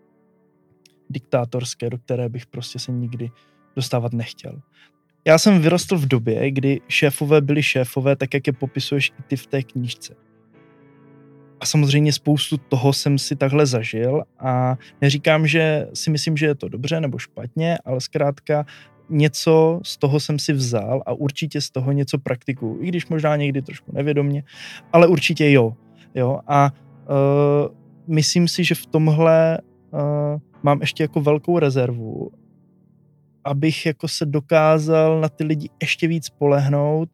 diktátorské, 1.10 1.90
do 1.90 1.98
které 1.98 2.28
bych 2.28 2.46
prostě 2.46 2.78
se 2.78 2.92
nikdy 2.92 3.30
dostávat 3.76 4.12
nechtěl. 4.12 4.62
Já 5.24 5.38
jsem 5.38 5.60
vyrostl 5.60 5.98
v 5.98 6.06
době, 6.06 6.50
kdy 6.50 6.80
šéfové 6.88 7.40
byli 7.40 7.62
šéfové, 7.62 8.16
tak 8.16 8.34
jak 8.34 8.46
je 8.46 8.52
popisuješ 8.52 9.12
i 9.20 9.22
ty 9.22 9.36
v 9.36 9.46
té 9.46 9.62
knížce. 9.62 10.14
A 11.60 11.66
samozřejmě 11.66 12.12
spoustu 12.12 12.56
toho 12.56 12.92
jsem 12.92 13.18
si 13.18 13.36
takhle 13.36 13.66
zažil 13.66 14.22
a 14.38 14.76
neříkám, 15.00 15.46
že 15.46 15.88
si 15.94 16.10
myslím, 16.10 16.36
že 16.36 16.46
je 16.46 16.54
to 16.54 16.68
dobře 16.68 17.00
nebo 17.00 17.18
špatně, 17.18 17.78
ale 17.84 18.00
zkrátka 18.00 18.66
něco 19.08 19.80
z 19.84 19.96
toho 19.96 20.20
jsem 20.20 20.38
si 20.38 20.52
vzal 20.52 21.02
a 21.06 21.12
určitě 21.12 21.60
z 21.60 21.70
toho 21.70 21.92
něco 21.92 22.18
praktikuju, 22.18 22.82
i 22.82 22.88
když 22.88 23.06
možná 23.06 23.36
někdy 23.36 23.62
trošku 23.62 23.92
nevědomně, 23.92 24.44
ale 24.92 25.06
určitě 25.06 25.50
jo. 25.50 25.76
jo? 26.14 26.40
A 26.46 26.70
uh, 26.72 27.74
myslím 28.14 28.48
si, 28.48 28.64
že 28.64 28.74
v 28.74 28.86
tomhle 28.86 29.58
uh, 29.90 30.00
mám 30.62 30.80
ještě 30.80 31.04
jako 31.04 31.20
velkou 31.20 31.58
rezervu 31.58 32.30
abych 33.44 33.86
jako 33.86 34.08
se 34.08 34.26
dokázal 34.26 35.20
na 35.20 35.28
ty 35.28 35.44
lidi 35.44 35.68
ještě 35.82 36.08
víc 36.08 36.28
polehnout 36.28 37.08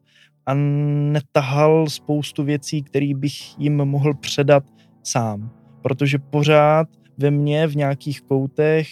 a 0.45 0.53
netahal 0.53 1.87
spoustu 1.87 2.43
věcí, 2.43 2.83
které 2.83 3.11
bych 3.15 3.59
jim 3.59 3.77
mohl 3.77 4.13
předat 4.13 4.63
sám. 5.03 5.51
Protože 5.81 6.19
pořád 6.19 6.87
ve 7.17 7.31
mně 7.31 7.67
v 7.67 7.75
nějakých 7.75 8.21
koutech 8.21 8.87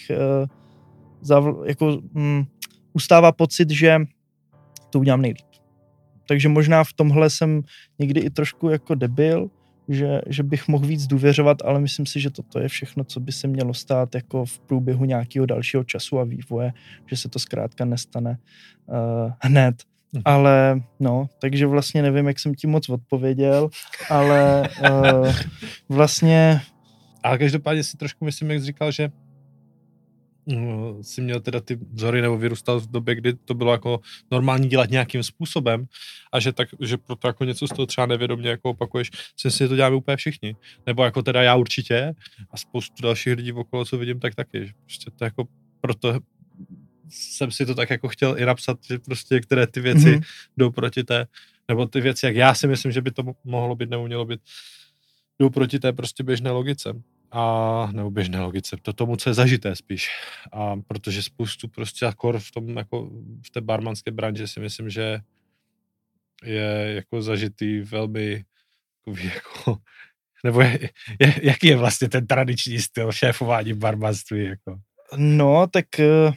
uh, 1.30 1.66
jako, 1.66 1.96
um, 2.14 2.46
ustává 2.92 3.32
pocit, 3.32 3.70
že 3.70 3.96
to 4.90 4.98
udělám 4.98 5.22
nejlíp. 5.22 5.46
takže 6.28 6.48
možná 6.48 6.84
v 6.84 6.92
tomhle 6.92 7.30
jsem 7.30 7.62
někdy 7.98 8.20
i 8.20 8.30
trošku 8.30 8.68
jako 8.68 8.94
debil, 8.94 9.50
že, 9.88 10.20
že 10.26 10.42
bych 10.42 10.68
mohl 10.68 10.86
víc 10.86 11.06
důvěřovat, 11.06 11.62
ale 11.64 11.80
myslím 11.80 12.06
si, 12.06 12.20
že 12.20 12.30
toto 12.30 12.58
je 12.60 12.68
všechno, 12.68 13.04
co 13.04 13.20
by 13.20 13.32
se 13.32 13.48
mělo 13.48 13.74
stát 13.74 14.14
jako 14.14 14.44
v 14.44 14.58
průběhu 14.58 15.04
nějakého 15.04 15.46
dalšího 15.46 15.84
času 15.84 16.18
a 16.18 16.24
vývoje, 16.24 16.72
že 17.06 17.16
se 17.16 17.28
to 17.28 17.38
zkrátka 17.38 17.84
nestane 17.84 18.38
uh, 18.86 19.32
hned. 19.40 19.74
Hmm. 20.12 20.22
Ale 20.24 20.80
no, 21.00 21.28
takže 21.40 21.66
vlastně 21.66 22.02
nevím, 22.02 22.26
jak 22.26 22.38
jsem 22.38 22.54
ti 22.54 22.66
moc 22.66 22.88
odpověděl, 22.88 23.68
ale 24.10 24.68
uh, 24.90 25.32
vlastně... 25.88 26.60
Ale 27.22 27.38
každopádně 27.38 27.84
si 27.84 27.96
trošku 27.96 28.24
myslím, 28.24 28.50
jak 28.50 28.60
jsi 28.60 28.66
říkal, 28.66 28.92
že 28.92 29.10
si 31.02 31.20
měl 31.20 31.40
teda 31.40 31.60
ty 31.60 31.78
vzory 31.92 32.22
nebo 32.22 32.38
vyrůstal 32.38 32.80
v 32.80 32.90
době, 32.90 33.14
kdy 33.14 33.34
to 33.34 33.54
bylo 33.54 33.72
jako 33.72 34.00
normální 34.30 34.68
dělat 34.68 34.90
nějakým 34.90 35.22
způsobem 35.22 35.86
a 36.32 36.40
že, 36.40 36.52
tak, 36.52 36.68
že 36.80 36.96
proto 36.96 37.28
jako 37.28 37.44
něco 37.44 37.66
z 37.66 37.70
toho 37.70 37.86
třeba 37.86 38.06
nevědomě 38.06 38.48
jako 38.50 38.70
opakuješ, 38.70 39.10
si 39.36 39.50
si 39.50 39.68
to 39.68 39.76
děláme 39.76 39.96
úplně 39.96 40.16
všichni. 40.16 40.56
Nebo 40.86 41.04
jako 41.04 41.22
teda 41.22 41.42
já 41.42 41.56
určitě 41.56 42.14
a 42.50 42.56
spoustu 42.56 43.02
dalších 43.02 43.36
lidí 43.36 43.52
okolo, 43.52 43.84
co 43.84 43.98
vidím, 43.98 44.20
tak 44.20 44.34
taky. 44.34 44.66
Že 44.66 44.72
prostě 44.84 45.10
to 45.10 45.24
jako 45.24 45.44
proto 45.80 46.20
jsem 47.08 47.50
si 47.50 47.66
to 47.66 47.74
tak 47.74 47.90
jako 47.90 48.08
chtěl 48.08 48.38
i 48.38 48.44
napsat, 48.44 48.78
že 48.84 48.98
prostě 48.98 49.34
některé 49.34 49.66
ty 49.66 49.80
věci 49.80 50.16
mm-hmm. 50.16 50.22
jdou 50.56 50.70
proti 50.70 51.04
té, 51.04 51.26
nebo 51.68 51.86
ty 51.86 52.00
věci, 52.00 52.26
jak 52.26 52.36
já 52.36 52.54
si 52.54 52.66
myslím, 52.66 52.92
že 52.92 53.02
by 53.02 53.10
to 53.10 53.22
mohlo 53.44 53.76
být 53.76 53.90
nebo 53.90 54.06
mělo 54.06 54.24
být, 54.24 54.40
jdou 55.38 55.50
proti 55.50 55.78
té 55.78 55.92
prostě 55.92 56.22
běžné 56.22 56.50
logice. 56.50 57.02
A, 57.30 57.88
nebo 57.92 58.10
běžné 58.10 58.40
logice, 58.40 58.76
to 58.82 58.92
tomu, 58.92 59.16
co 59.16 59.30
je 59.30 59.34
zažité 59.34 59.76
spíš. 59.76 60.08
A 60.52 60.76
protože 60.76 61.22
spoustu 61.22 61.68
prostě 61.68 62.06
akor 62.06 62.38
v 62.38 62.50
tom, 62.50 62.76
jako 62.76 63.10
v 63.46 63.50
té 63.50 63.60
barmanské 63.60 64.10
branži 64.10 64.48
si 64.48 64.60
myslím, 64.60 64.90
že 64.90 65.20
je 66.44 66.92
jako 66.94 67.22
zažitý 67.22 67.80
velmi 67.80 68.44
jako, 69.06 69.78
nebo 70.44 70.60
je, 70.60 70.90
je, 71.20 71.34
jaký 71.42 71.66
je 71.66 71.76
vlastně 71.76 72.08
ten 72.08 72.26
tradiční 72.26 72.78
styl 72.78 73.12
šéfování 73.12 73.72
v 73.72 73.78
barmanství, 73.78 74.44
jako? 74.44 74.78
No, 75.16 75.66
tak 75.66 76.00
eh, 76.00 76.32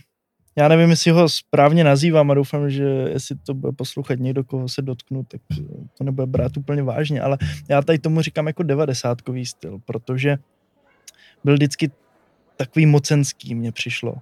já 0.57 0.67
nevím, 0.67 0.89
jestli 0.89 1.11
ho 1.11 1.29
správně 1.29 1.83
nazývám 1.83 2.31
a 2.31 2.33
doufám, 2.33 2.69
že 2.69 2.83
jestli 2.83 3.35
to 3.35 3.53
bude 3.53 3.71
poslouchat 3.71 4.19
někdo, 4.19 4.43
koho 4.43 4.69
se 4.69 4.81
dotknu, 4.81 5.23
tak 5.23 5.41
to 5.97 6.03
nebude 6.03 6.25
brát 6.25 6.57
úplně 6.57 6.83
vážně, 6.83 7.21
ale 7.21 7.37
já 7.69 7.81
tady 7.81 7.99
tomu 7.99 8.21
říkám 8.21 8.47
jako 8.47 8.63
devadesátkový 8.63 9.45
styl, 9.45 9.79
protože 9.85 10.37
byl 11.43 11.53
vždycky 11.53 11.91
takový 12.57 12.85
mocenský, 12.85 13.55
mně 13.55 13.71
přišlo. 13.71 14.15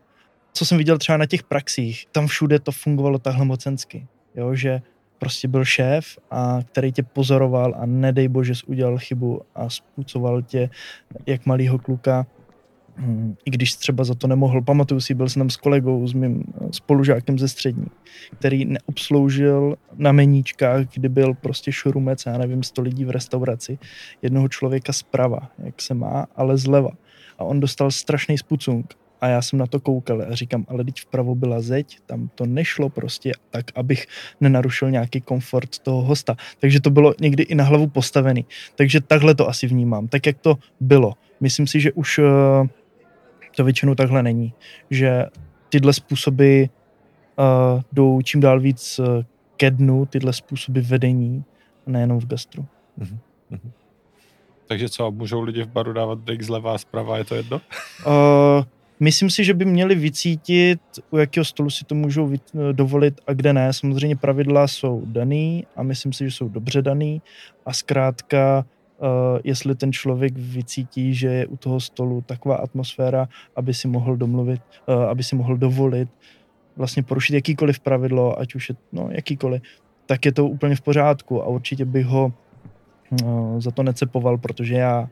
Co 0.53 0.65
jsem 0.65 0.77
viděl 0.77 0.97
třeba 0.97 1.17
na 1.17 1.25
těch 1.25 1.43
praxích, 1.43 2.05
tam 2.11 2.27
všude 2.27 2.59
to 2.59 2.71
fungovalo 2.71 3.19
takhle 3.19 3.45
mocensky, 3.45 4.07
jo, 4.35 4.55
že 4.55 4.81
prostě 5.19 5.47
byl 5.47 5.65
šéf, 5.65 6.17
a 6.31 6.59
který 6.65 6.91
tě 6.91 7.03
pozoroval 7.03 7.75
a 7.77 7.85
nedej 7.85 8.27
bože 8.27 8.53
udělal 8.67 8.97
chybu 8.97 9.41
a 9.55 9.69
spůcoval 9.69 10.41
tě 10.41 10.69
jak 11.25 11.45
malýho 11.45 11.79
kluka 11.79 12.25
Hmm, 12.99 13.35
i 13.45 13.51
když 13.51 13.75
třeba 13.75 14.03
za 14.03 14.15
to 14.15 14.27
nemohl. 14.27 14.61
Pamatuju 14.61 15.01
si, 15.01 15.13
byl 15.13 15.29
jsem 15.29 15.39
tam 15.39 15.49
s 15.49 15.57
kolegou, 15.57 16.07
s 16.07 16.13
mým 16.13 16.43
spolužákem 16.71 17.39
ze 17.39 17.47
střední, 17.47 17.85
který 18.39 18.65
neobsloužil 18.65 19.75
na 19.95 20.11
meníčkách, 20.11 20.85
kdy 20.93 21.09
byl 21.09 21.33
prostě 21.33 21.71
šurumec, 21.71 22.25
já 22.25 22.37
nevím, 22.37 22.63
sto 22.63 22.81
lidí 22.81 23.05
v 23.05 23.09
restauraci, 23.09 23.77
jednoho 24.21 24.47
člověka 24.47 24.93
zprava, 24.93 25.39
jak 25.57 25.81
se 25.81 25.93
má, 25.93 26.27
ale 26.35 26.57
zleva. 26.57 26.89
A 27.39 27.43
on 27.43 27.59
dostal 27.59 27.91
strašný 27.91 28.37
spucung. 28.37 28.93
A 29.21 29.27
já 29.27 29.41
jsem 29.41 29.59
na 29.59 29.67
to 29.67 29.79
koukal 29.79 30.21
a 30.21 30.35
říkám, 30.35 30.65
ale 30.67 30.83
teď 30.83 31.01
vpravo 31.01 31.35
byla 31.35 31.61
zeď, 31.61 31.99
tam 32.05 32.29
to 32.35 32.45
nešlo 32.45 32.89
prostě 32.89 33.31
tak, 33.49 33.65
abych 33.75 34.05
nenarušil 34.41 34.91
nějaký 34.91 35.21
komfort 35.21 35.79
toho 35.79 36.01
hosta. 36.01 36.35
Takže 36.59 36.79
to 36.81 36.89
bylo 36.89 37.13
někdy 37.21 37.43
i 37.43 37.55
na 37.55 37.63
hlavu 37.63 37.87
postavený. 37.87 38.45
Takže 38.75 39.01
takhle 39.01 39.35
to 39.35 39.49
asi 39.49 39.67
vnímám, 39.67 40.07
tak 40.07 40.25
jak 40.25 40.37
to 40.37 40.55
bylo. 40.79 41.13
Myslím 41.39 41.67
si, 41.67 41.79
že 41.79 41.91
už 41.91 42.17
uh, 42.19 42.25
to 43.55 43.63
většinou 43.63 43.95
takhle 43.95 44.23
není. 44.23 44.53
Že 44.89 45.25
tyhle 45.69 45.93
způsoby 45.93 46.63
uh, 46.63 47.81
jdou 47.91 48.21
čím 48.21 48.41
dál 48.41 48.59
víc 48.59 48.99
uh, 48.99 49.23
ke 49.57 49.71
dnu, 49.71 50.05
tyhle 50.05 50.33
způsoby 50.33 50.79
vedení, 50.79 51.43
nejenom 51.87 52.19
v 52.19 52.27
gastru. 52.27 52.65
Mm-hmm. 52.99 53.17
Takže 54.69 54.89
co, 54.89 55.11
můžou 55.11 55.41
lidi 55.41 55.63
v 55.63 55.67
baru 55.67 55.93
dávat 55.93 56.19
drink 56.19 56.41
zleva 56.41 56.75
a 56.75 56.77
zprava, 56.77 57.17
je 57.17 57.23
to 57.23 57.35
jedno? 57.35 57.61
Uh, 58.07 58.13
myslím 58.99 59.29
si, 59.29 59.43
že 59.43 59.53
by 59.53 59.65
měli 59.65 59.95
vycítit, 59.95 60.79
u 61.09 61.17
jakého 61.17 61.45
stolu 61.45 61.69
si 61.69 61.85
to 61.85 61.95
můžou 61.95 62.33
dovolit 62.71 63.21
a 63.27 63.33
kde 63.33 63.53
ne. 63.53 63.73
Samozřejmě 63.73 64.15
pravidla 64.15 64.67
jsou 64.67 65.01
daný 65.05 65.65
a 65.75 65.83
myslím 65.83 66.13
si, 66.13 66.25
že 66.25 66.31
jsou 66.31 66.49
dobře 66.49 66.81
daný 66.81 67.21
a 67.65 67.73
zkrátka 67.73 68.65
uh, 68.99 69.07
jestli 69.43 69.75
ten 69.75 69.93
člověk 69.93 70.37
vycítí, 70.37 71.13
že 71.13 71.27
je 71.27 71.47
u 71.47 71.57
toho 71.57 71.79
stolu 71.79 72.21
taková 72.21 72.55
atmosféra, 72.55 73.27
aby 73.55 73.73
si 73.73 73.87
mohl 73.87 74.17
domluvit, 74.17 74.61
uh, 74.87 75.03
aby 75.03 75.23
si 75.23 75.35
mohl 75.35 75.57
dovolit 75.57 76.09
vlastně 76.75 77.03
porušit 77.03 77.33
jakýkoliv 77.33 77.79
pravidlo, 77.79 78.39
ať 78.39 78.55
už 78.55 78.69
je 78.69 78.75
no, 78.91 79.09
jakýkoliv, 79.11 79.61
tak 80.05 80.25
je 80.25 80.31
to 80.31 80.47
úplně 80.47 80.75
v 80.75 80.81
pořádku 80.81 81.43
a 81.43 81.47
určitě 81.47 81.85
bych 81.85 82.05
ho 82.05 82.33
za 83.57 83.71
to 83.71 83.83
necepoval, 83.83 84.37
protože 84.37 84.75
já 84.75 85.09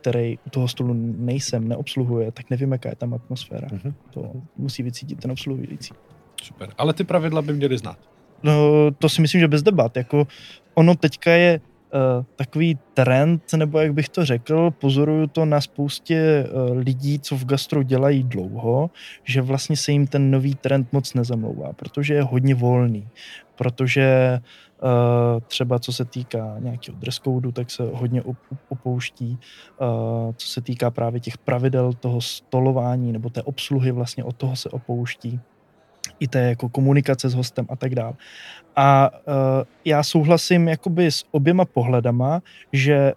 který 0.00 0.38
u 0.46 0.50
toho 0.50 0.68
stolu 0.68 0.94
nejsem, 1.18 1.68
neobsluhuje, 1.68 2.32
tak 2.32 2.50
nevím, 2.50 2.72
jaká 2.72 2.88
je 2.88 2.96
tam 2.96 3.14
atmosféra. 3.14 3.68
Mm-hmm. 3.68 3.94
To 4.10 4.32
musí 4.56 4.82
vycítit 4.82 5.20
ten 5.20 5.30
obsluhující. 5.30 5.94
Super. 6.42 6.68
Ale 6.78 6.94
ty 6.94 7.04
pravidla 7.04 7.42
by 7.42 7.52
měli 7.52 7.78
znát. 7.78 7.98
No, 8.42 8.54
to 8.98 9.08
si 9.08 9.22
myslím, 9.22 9.40
že 9.40 9.48
bez 9.48 9.62
debat. 9.62 9.96
Jako 9.96 10.26
ono 10.74 10.94
teďka 10.94 11.30
je 11.30 11.60
takový 12.36 12.78
trend, 12.94 13.42
nebo 13.56 13.78
jak 13.78 13.94
bych 13.94 14.08
to 14.08 14.24
řekl, 14.24 14.70
pozoruju 14.70 15.26
to 15.26 15.44
na 15.44 15.60
spoustě 15.60 16.46
uh, 16.50 16.76
lidí, 16.76 17.18
co 17.18 17.36
v 17.36 17.44
gastro 17.44 17.82
dělají 17.82 18.22
dlouho, 18.22 18.90
že 19.24 19.42
vlastně 19.42 19.76
se 19.76 19.92
jim 19.92 20.06
ten 20.06 20.30
nový 20.30 20.54
trend 20.54 20.92
moc 20.92 21.14
nezamlouvá, 21.14 21.72
protože 21.72 22.14
je 22.14 22.22
hodně 22.22 22.54
volný, 22.54 23.08
protože 23.56 24.38
Uh, 24.82 25.40
třeba 25.46 25.78
co 25.78 25.92
se 25.92 26.04
týká 26.04 26.56
nějakého 26.58 26.98
dress 26.98 27.18
code, 27.18 27.52
tak 27.52 27.70
se 27.70 27.82
hodně 27.92 28.22
opouští. 28.68 29.38
Co 30.36 30.48
se 30.48 30.60
týká 30.60 30.90
právě 30.90 31.20
těch 31.20 31.38
pravidel 31.38 31.92
toho 31.92 32.20
stolování 32.20 33.12
nebo 33.12 33.30
té 33.30 33.42
obsluhy, 33.42 33.90
vlastně 33.90 34.24
od 34.24 34.36
toho 34.36 34.56
se 34.56 34.68
opouští 34.68 35.40
i 36.20 36.28
té 36.28 36.40
jako 36.40 36.68
komunikace 36.68 37.28
s 37.28 37.34
hostem 37.34 37.66
a 37.68 37.76
tak 37.76 37.94
dále. 37.94 38.12
A 38.76 39.10
uh, 39.12 39.34
já 39.84 40.02
souhlasím 40.02 40.68
jakoby 40.68 41.06
s 41.06 41.24
oběma 41.30 41.64
pohledama, 41.64 42.42
že 42.72 43.12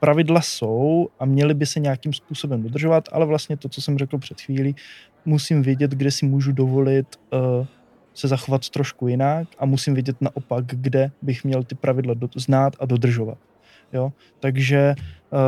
pravidla 0.00 0.40
jsou 0.40 1.08
a 1.18 1.24
měly 1.24 1.54
by 1.54 1.66
se 1.66 1.80
nějakým 1.80 2.12
způsobem 2.12 2.62
dodržovat, 2.62 3.08
ale 3.12 3.26
vlastně 3.26 3.56
to, 3.56 3.68
co 3.68 3.82
jsem 3.82 3.98
řekl 3.98 4.18
před 4.18 4.40
chvílí, 4.40 4.76
musím 5.24 5.62
vědět, 5.62 5.90
kde 5.90 6.10
si 6.10 6.26
můžu 6.26 6.52
dovolit 6.52 7.06
uh, 7.32 7.66
se 8.14 8.28
zachovat 8.28 8.68
trošku 8.68 9.08
jinak 9.08 9.48
a 9.58 9.66
musím 9.66 9.94
vědět 9.94 10.16
naopak, 10.20 10.64
kde 10.66 11.10
bych 11.22 11.44
měl 11.44 11.64
ty 11.64 11.74
pravidla 11.74 12.14
znát 12.36 12.76
a 12.80 12.86
dodržovat. 12.86 13.38
Jo? 13.92 14.12
Takže 14.40 14.94
uh, 14.96 15.38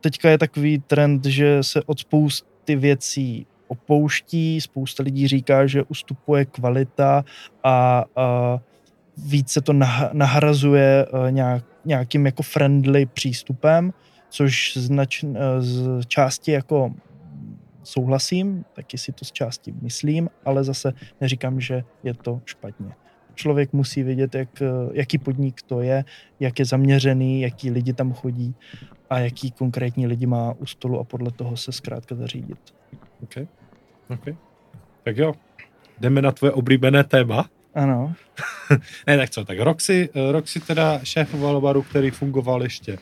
teďka 0.00 0.30
je 0.30 0.38
takový 0.38 0.78
trend, 0.78 1.24
že 1.24 1.62
se 1.62 1.82
od 1.82 2.00
spousty 2.00 2.76
věcí 2.76 3.46
opouští, 3.70 4.60
spousta 4.60 5.02
lidí 5.02 5.28
říká, 5.28 5.66
že 5.66 5.82
ustupuje 5.82 6.44
kvalita 6.44 7.24
a, 7.64 8.04
a 8.16 8.58
víc 9.16 9.50
se 9.50 9.60
to 9.60 9.72
nahrazuje 10.12 11.06
e, 11.06 11.32
nějak, 11.32 11.64
nějakým 11.84 12.26
jako 12.26 12.42
friendly 12.42 13.06
přístupem, 13.06 13.92
což 14.28 14.76
znač, 14.76 15.24
e, 15.24 15.28
z 15.60 16.06
části 16.06 16.52
jako 16.52 16.94
souhlasím, 17.82 18.64
taky 18.72 18.98
si 18.98 19.12
to 19.12 19.24
z 19.24 19.32
části 19.32 19.74
myslím, 19.82 20.30
ale 20.44 20.64
zase 20.64 20.92
neříkám, 21.20 21.60
že 21.60 21.84
je 22.02 22.14
to 22.14 22.40
špatně. 22.44 22.92
Člověk 23.34 23.72
musí 23.72 24.02
vědět, 24.02 24.34
jak, 24.34 24.62
e, 24.62 24.66
jaký 24.92 25.18
podnik 25.18 25.62
to 25.62 25.80
je, 25.80 26.04
jak 26.40 26.58
je 26.58 26.64
zaměřený, 26.64 27.40
jaký 27.40 27.70
lidi 27.70 27.92
tam 27.92 28.12
chodí 28.12 28.54
a 29.10 29.18
jaký 29.18 29.50
konkrétní 29.50 30.06
lidi 30.06 30.26
má 30.26 30.52
u 30.52 30.66
stolu 30.66 30.98
a 30.98 31.04
podle 31.04 31.30
toho 31.30 31.56
se 31.56 31.72
zkrátka 31.72 32.14
zařídit. 32.14 32.58
Okay. 33.22 33.46
Okay. 34.10 34.36
Tak 35.02 35.16
jo, 35.16 35.34
jdeme 36.00 36.22
na 36.22 36.32
tvoje 36.32 36.52
oblíbené 36.52 37.04
téma. 37.04 37.48
Ano. 37.74 38.14
ne, 39.06 39.16
tak 39.16 39.30
co, 39.30 39.44
tak 39.44 39.58
Roxy, 39.60 40.08
Roxy 40.30 40.60
teda 40.60 41.00
šéfoval 41.04 41.60
baru, 41.60 41.82
který 41.82 42.10
fungoval 42.10 42.62
ještě 42.62 42.98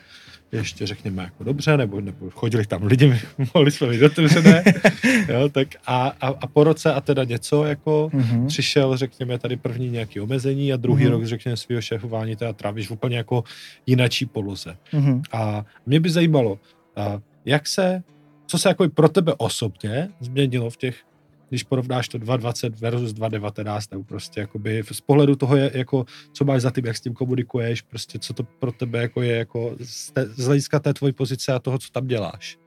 ještě 0.52 0.86
řekněme 0.86 1.22
jako 1.22 1.44
dobře, 1.44 1.76
nebo, 1.76 2.00
nebo 2.00 2.30
chodili 2.30 2.66
tam 2.66 2.82
lidi, 2.82 3.20
mohli 3.54 3.70
jsme 3.70 3.86
být 3.86 4.02
otevřené, 4.02 4.64
jo, 5.28 5.48
tak 5.48 5.68
a, 5.86 6.12
a, 6.20 6.28
a, 6.28 6.46
po 6.46 6.64
roce 6.64 6.92
a 6.92 7.00
teda 7.00 7.24
něco 7.24 7.64
jako 7.64 8.10
mm-hmm. 8.12 8.46
přišel, 8.46 8.96
řekněme, 8.96 9.38
tady 9.38 9.56
první 9.56 9.90
nějaký 9.90 10.20
omezení 10.20 10.72
a 10.72 10.76
druhý 10.76 11.04
mm-hmm. 11.04 11.10
rok, 11.10 11.24
řekněme, 11.24 11.56
svého 11.56 11.82
šéfování 11.82 12.36
teda 12.36 12.52
trávíš 12.52 12.88
v 12.88 12.90
úplně 12.90 13.16
jako 13.16 13.44
jinačí 13.86 14.26
poloze. 14.26 14.76
Mm-hmm. 14.92 15.22
A 15.32 15.64
mě 15.86 16.00
by 16.00 16.10
zajímalo, 16.10 16.58
a 16.96 17.18
jak 17.44 17.66
se 17.66 18.02
co 18.48 18.58
se 18.58 18.68
jako 18.68 18.88
pro 18.88 19.08
tebe 19.08 19.34
osobně 19.38 20.08
změnilo 20.20 20.70
v 20.70 20.76
těch 20.76 21.04
když 21.48 21.62
porovnáš 21.62 22.08
to 22.08 22.18
2.20 22.18 22.80
versus 22.80 23.12
2.19, 23.12 23.80
nebo 23.90 24.04
prostě 24.04 24.40
jakoby 24.40 24.82
z 24.92 25.00
pohledu 25.00 25.36
toho, 25.36 25.56
je, 25.56 25.70
jako, 25.74 26.04
co 26.32 26.44
máš 26.44 26.62
za 26.62 26.70
tím, 26.70 26.86
jak 26.86 26.96
s 26.96 27.00
tím 27.00 27.14
komunikuješ, 27.14 27.82
prostě 27.82 28.18
co 28.18 28.34
to 28.34 28.42
pro 28.42 28.72
tebe 28.72 28.98
jako 28.98 29.22
je 29.22 29.36
jako 29.36 29.76
z, 29.80 30.10
te, 30.12 30.26
z 30.26 30.46
hlediska 30.46 30.78
té 30.78 30.94
tvojí 30.94 31.12
pozice 31.12 31.52
a 31.52 31.58
toho, 31.58 31.78
co 31.78 31.88
tam 31.92 32.06
děláš. 32.06 32.58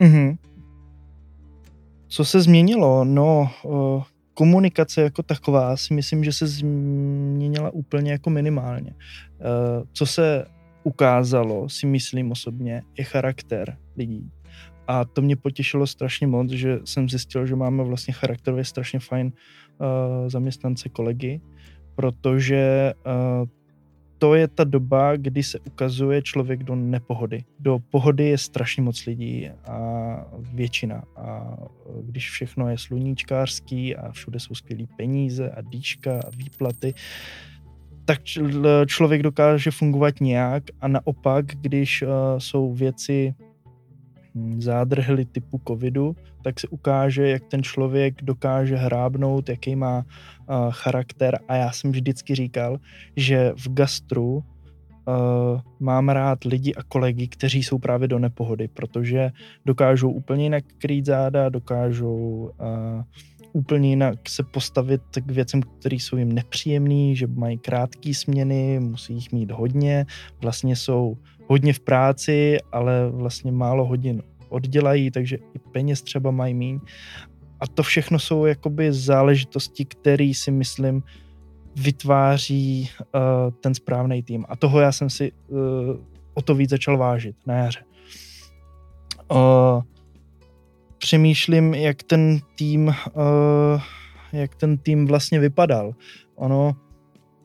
Mm-hmm. 0.00 0.36
Co 2.08 2.24
se 2.24 2.40
změnilo? 2.40 3.04
No, 3.04 3.50
komunikace 4.34 5.02
jako 5.02 5.22
taková 5.22 5.76
si 5.76 5.94
myslím, 5.94 6.24
že 6.24 6.32
se 6.32 6.46
změnila 6.46 7.70
úplně 7.70 8.12
jako 8.12 8.30
minimálně. 8.30 8.94
Co 9.92 10.06
se 10.06 10.44
ukázalo, 10.82 11.68
si 11.68 11.86
myslím 11.86 12.32
osobně, 12.32 12.82
je 12.98 13.04
charakter 13.04 13.76
lidí. 13.96 14.30
A 14.86 15.04
to 15.04 15.22
mě 15.22 15.36
potěšilo 15.36 15.86
strašně 15.86 16.26
moc, 16.26 16.50
že 16.50 16.78
jsem 16.84 17.08
zjistil, 17.08 17.46
že 17.46 17.56
máme 17.56 17.84
vlastně 17.84 18.14
charakterově 18.14 18.64
strašně 18.64 18.98
fajn 19.00 19.26
uh, 19.32 20.28
zaměstnance 20.28 20.88
kolegy, 20.88 21.40
protože 21.94 22.92
uh, 23.06 23.48
to 24.18 24.34
je 24.34 24.48
ta 24.48 24.64
doba, 24.64 25.16
kdy 25.16 25.42
se 25.42 25.58
ukazuje 25.58 26.22
člověk 26.22 26.62
do 26.62 26.74
nepohody. 26.74 27.44
Do 27.60 27.78
pohody 27.90 28.24
je 28.24 28.38
strašně 28.38 28.82
moc 28.82 29.06
lidí 29.06 29.48
a 29.48 30.26
většina. 30.52 31.04
A 31.16 31.56
když 32.02 32.30
všechno 32.30 32.70
je 32.70 32.78
sluníčkářský 32.78 33.96
a 33.96 34.12
všude 34.12 34.40
jsou 34.40 34.54
skvělé 34.54 34.84
peníze 34.96 35.50
a 35.50 35.60
dýška 35.60 36.20
a 36.20 36.30
výplaty, 36.36 36.94
tak 38.04 38.20
člověk 38.86 39.22
dokáže 39.22 39.70
fungovat 39.70 40.20
nějak 40.20 40.62
a 40.80 40.88
naopak, 40.88 41.46
když 41.46 42.02
uh, 42.02 42.08
jsou 42.38 42.74
věci 42.74 43.34
zádrhly 44.58 45.24
typu 45.24 45.60
covidu, 45.68 46.16
tak 46.42 46.60
se 46.60 46.68
ukáže, 46.68 47.28
jak 47.28 47.44
ten 47.44 47.62
člověk 47.62 48.22
dokáže 48.22 48.76
hrábnout, 48.76 49.48
jaký 49.48 49.76
má 49.76 49.98
uh, 49.98 50.56
charakter. 50.70 51.38
A 51.48 51.54
já 51.56 51.72
jsem 51.72 51.92
vždycky 51.92 52.34
říkal, 52.34 52.78
že 53.16 53.52
v 53.56 53.74
gastru 53.74 54.34
uh, 54.34 54.42
mám 55.80 56.08
rád 56.08 56.44
lidi 56.44 56.74
a 56.74 56.82
kolegy, 56.82 57.28
kteří 57.28 57.62
jsou 57.62 57.78
právě 57.78 58.08
do 58.08 58.18
nepohody, 58.18 58.68
protože 58.68 59.30
dokážou 59.66 60.10
úplně 60.10 60.42
jinak 60.42 60.64
krýt 60.78 61.06
záda, 61.06 61.48
dokážou 61.48 62.50
uh, 62.60 63.02
úplně 63.54 63.88
jinak 63.88 64.28
se 64.28 64.42
postavit 64.42 65.02
k 65.26 65.30
věcem, 65.30 65.62
které 65.62 65.96
jsou 65.96 66.16
jim 66.16 66.32
nepříjemné, 66.32 67.14
že 67.14 67.26
mají 67.26 67.58
krátké 67.58 68.14
směny, 68.14 68.80
musí 68.80 69.14
jich 69.14 69.32
mít 69.32 69.50
hodně, 69.50 70.06
vlastně 70.40 70.76
jsou 70.76 71.16
hodně 71.46 71.72
v 71.72 71.80
práci, 71.80 72.58
ale 72.72 73.10
vlastně 73.10 73.52
málo 73.52 73.84
hodin 73.84 74.22
oddělají, 74.48 75.10
takže 75.10 75.36
i 75.36 75.58
peněz 75.72 76.02
třeba 76.02 76.30
mají 76.30 76.54
míň. 76.54 76.80
A 77.60 77.66
to 77.66 77.82
všechno 77.82 78.18
jsou 78.18 78.46
jakoby 78.46 78.92
záležitosti, 78.92 79.84
které 79.84 80.32
si 80.34 80.50
myslím 80.50 81.02
vytváří 81.76 82.90
uh, 83.00 83.10
ten 83.60 83.74
správný 83.74 84.22
tým. 84.22 84.44
A 84.48 84.56
toho 84.56 84.80
já 84.80 84.92
jsem 84.92 85.10
si 85.10 85.32
uh, 85.32 85.58
o 86.34 86.42
to 86.42 86.54
víc 86.54 86.70
začal 86.70 86.98
vážit 86.98 87.36
na 87.46 87.54
jaře. 87.54 87.84
Uh, 89.32 89.82
přemýšlím, 90.98 91.74
jak 91.74 92.02
ten 92.02 92.38
tým, 92.54 92.86
uh, 92.88 93.82
jak 94.32 94.54
ten 94.54 94.78
tým 94.78 95.06
vlastně 95.06 95.40
vypadal. 95.40 95.94
Ono, 96.34 96.76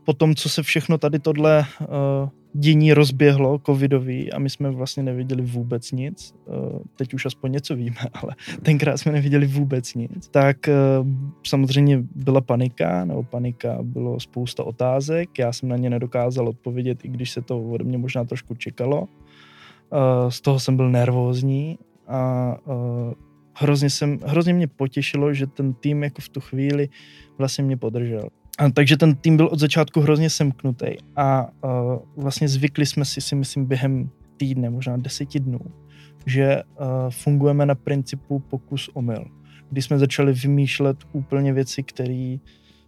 po 0.06 0.14
tom, 0.14 0.36
co 0.36 0.50
se 0.50 0.64
všechno 0.64 0.98
tady 0.98 1.20
tohle 1.20 1.66
uh, 1.82 2.30
dění 2.54 2.94
rozběhlo, 2.94 3.60
covidový, 3.66 4.34
a 4.34 4.40
my 4.40 4.50
jsme 4.50 4.72
vlastně 4.72 5.04
neviděli 5.04 5.42
vůbec 5.42 5.92
nic, 5.92 6.34
uh, 6.46 6.80
teď 6.96 7.14
už 7.14 7.26
aspoň 7.26 7.52
něco 7.52 7.76
víme, 7.76 7.98
ale 8.14 8.36
tenkrát 8.62 8.98
jsme 8.98 9.12
neviděli 9.12 9.48
vůbec 9.48 9.94
nic, 9.94 10.28
tak 10.28 10.58
uh, 10.68 11.08
samozřejmě 11.48 12.04
byla 12.16 12.42
panika, 12.42 13.06
nebo 13.06 13.24
panika, 13.24 13.78
bylo 13.82 14.20
spousta 14.20 14.64
otázek, 14.64 15.40
já 15.40 15.54
jsem 15.54 15.70
na 15.70 15.78
ně 15.78 15.90
nedokázal 15.90 16.50
odpovědět, 16.50 17.06
i 17.06 17.08
když 17.08 17.32
se 17.32 17.42
to 17.42 17.64
ode 17.64 17.84
mě 17.84 17.98
možná 17.98 18.26
trošku 18.26 18.56
čekalo. 18.56 19.02
Uh, 19.02 20.30
z 20.30 20.42
toho 20.42 20.60
jsem 20.60 20.78
byl 20.78 20.90
nervózní 20.90 21.78
a 22.08 22.56
hrozně, 23.60 23.90
jsem, 23.90 24.20
hrozně 24.26 24.54
mě 24.54 24.68
potěšilo, 24.68 25.34
že 25.34 25.48
ten 25.48 25.74
tým 25.74 26.04
jako 26.04 26.22
v 26.22 26.30
tu 26.30 26.40
chvíli 26.40 26.90
vlastně 27.38 27.64
mě 27.64 27.78
podržel. 27.78 28.30
A, 28.60 28.70
takže 28.70 28.98
ten 28.98 29.16
tým 29.16 29.38
byl 29.38 29.48
od 29.48 29.60
začátku 29.60 30.02
hrozně 30.02 30.30
semknutý 30.30 30.88
a 31.16 31.48
uh, 31.64 32.24
vlastně 32.24 32.48
zvykli 32.48 32.86
jsme 32.86 33.06
si, 33.06 33.22
si 33.22 33.36
myslím, 33.36 33.66
během 33.66 34.10
týdne, 34.38 34.70
možná 34.70 34.98
deseti 34.98 35.40
dnů, 35.40 35.60
že 36.26 36.64
uh, 36.64 36.86
fungujeme 37.10 37.66
na 37.66 37.76
principu 37.76 38.40
pokus 38.40 38.90
omyl. 38.94 39.26
Kdy 39.70 39.82
jsme 39.82 40.00
začali 40.00 40.34
vymýšlet 40.34 40.98
úplně 41.12 41.54
věci, 41.54 41.84
které 41.84 42.38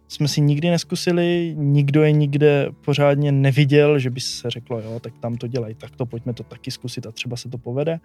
jsme 0.08 0.28
si 0.28 0.40
nikdy 0.40 0.70
neskusili, 0.70 1.54
nikdo 1.58 2.02
je 2.02 2.12
nikde 2.12 2.68
pořádně 2.84 3.32
neviděl, 3.32 3.98
že 3.98 4.10
by 4.10 4.20
se 4.20 4.50
řeklo, 4.50 4.80
jo, 4.80 5.00
tak 5.00 5.18
tam 5.18 5.36
to 5.36 5.46
dělají, 5.46 5.74
tak 5.74 5.96
to 5.96 6.06
pojďme 6.06 6.32
to 6.32 6.42
taky 6.42 6.70
zkusit 6.70 7.06
a 7.06 7.12
třeba 7.12 7.36
se 7.36 7.48
to 7.48 7.58
povede. 7.58 8.00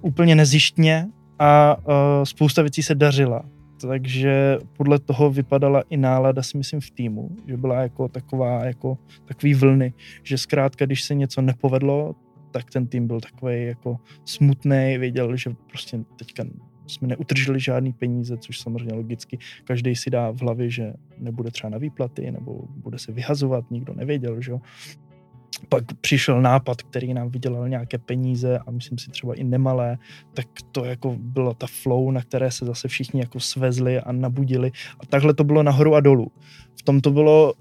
Úplně 0.00 0.34
nezjištně 0.34 1.08
a 1.38 1.76
uh, 1.78 1.84
spousta 2.24 2.62
věcí 2.62 2.82
se 2.82 2.94
dařila. 2.94 3.44
Takže 3.80 4.58
podle 4.76 4.98
toho 4.98 5.30
vypadala 5.30 5.82
i 5.90 5.96
nálada, 5.96 6.42
si 6.42 6.58
myslím, 6.58 6.80
v 6.80 6.90
týmu, 6.90 7.36
že 7.46 7.56
byla 7.56 7.82
jako 7.82 8.08
taková, 8.08 8.64
jako 8.64 8.98
takový 9.24 9.54
vlny, 9.54 9.92
že 10.22 10.38
zkrátka, 10.38 10.86
když 10.86 11.02
se 11.02 11.14
něco 11.14 11.42
nepovedlo, 11.42 12.14
tak 12.50 12.70
ten 12.70 12.86
tým 12.86 13.06
byl 13.06 13.20
takový 13.20 13.66
jako 13.66 13.96
smutný, 14.24 14.96
věděl, 14.98 15.36
že 15.36 15.50
prostě 15.70 16.00
teďka 16.16 16.44
jsme 16.86 17.08
neutržili 17.08 17.60
žádný 17.60 17.92
peníze, 17.92 18.36
což 18.36 18.60
samozřejmě 18.60 18.94
logicky 18.94 19.38
každý 19.64 19.96
si 19.96 20.10
dá 20.10 20.30
v 20.30 20.40
hlavě, 20.40 20.70
že 20.70 20.92
nebude 21.18 21.50
třeba 21.50 21.70
na 21.70 21.78
výplaty, 21.78 22.30
nebo 22.30 22.62
bude 22.76 22.98
se 22.98 23.12
vyhazovat, 23.12 23.70
nikdo 23.70 23.94
nevěděl, 23.94 24.40
že 24.40 24.50
jo 24.50 24.60
pak 25.68 25.84
přišel 26.00 26.42
nápad, 26.42 26.82
který 26.82 27.14
nám 27.14 27.30
vydělal 27.30 27.68
nějaké 27.68 27.98
peníze 27.98 28.58
a 28.58 28.70
myslím 28.70 28.98
si 28.98 29.10
třeba 29.10 29.34
i 29.34 29.44
nemalé, 29.44 29.98
tak 30.34 30.46
to 30.72 30.84
jako 30.84 31.16
byla 31.18 31.54
ta 31.54 31.66
flow, 31.66 32.10
na 32.10 32.22
které 32.22 32.50
se 32.50 32.66
zase 32.66 32.88
všichni 32.88 33.20
jako 33.20 33.40
svezli 33.40 34.00
a 34.00 34.12
nabudili 34.12 34.72
a 35.00 35.06
takhle 35.06 35.34
to 35.34 35.44
bylo 35.44 35.62
nahoru 35.62 35.94
a 35.94 36.00
dolů. 36.00 36.32
V 36.78 36.82
tom 36.82 37.00
to 37.00 37.10
bylo 37.10 37.54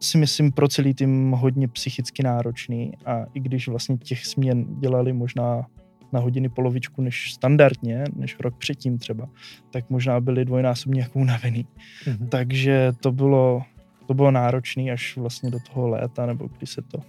si 0.00 0.18
myslím 0.18 0.52
pro 0.52 0.68
celý 0.68 0.94
tým 0.94 1.30
hodně 1.30 1.68
psychicky 1.68 2.22
náročný 2.22 2.92
a 3.06 3.24
i 3.34 3.40
když 3.40 3.68
vlastně 3.68 3.96
těch 3.98 4.26
směn 4.26 4.66
dělali 4.80 5.12
možná 5.12 5.66
na 6.12 6.20
hodiny 6.20 6.48
polovičku 6.48 7.02
než 7.02 7.32
standardně, 7.32 8.04
než 8.16 8.36
rok 8.40 8.58
předtím 8.58 8.98
třeba, 8.98 9.28
tak 9.70 9.90
možná 9.90 10.20
byli 10.20 10.44
dvojnásobně 10.44 11.00
jako 11.00 11.18
unavený. 11.18 11.66
Mm-hmm. 12.04 12.28
Takže 12.28 12.92
to 13.00 13.12
bylo, 13.12 13.62
to 14.06 14.14
bylo 14.14 14.30
náročné 14.30 14.82
až 14.82 15.16
vlastně 15.16 15.50
do 15.50 15.58
toho 15.72 15.88
léta, 15.88 16.26
nebo 16.26 16.48
kdy 16.58 16.66
se 16.66 16.82
to 16.82 17.02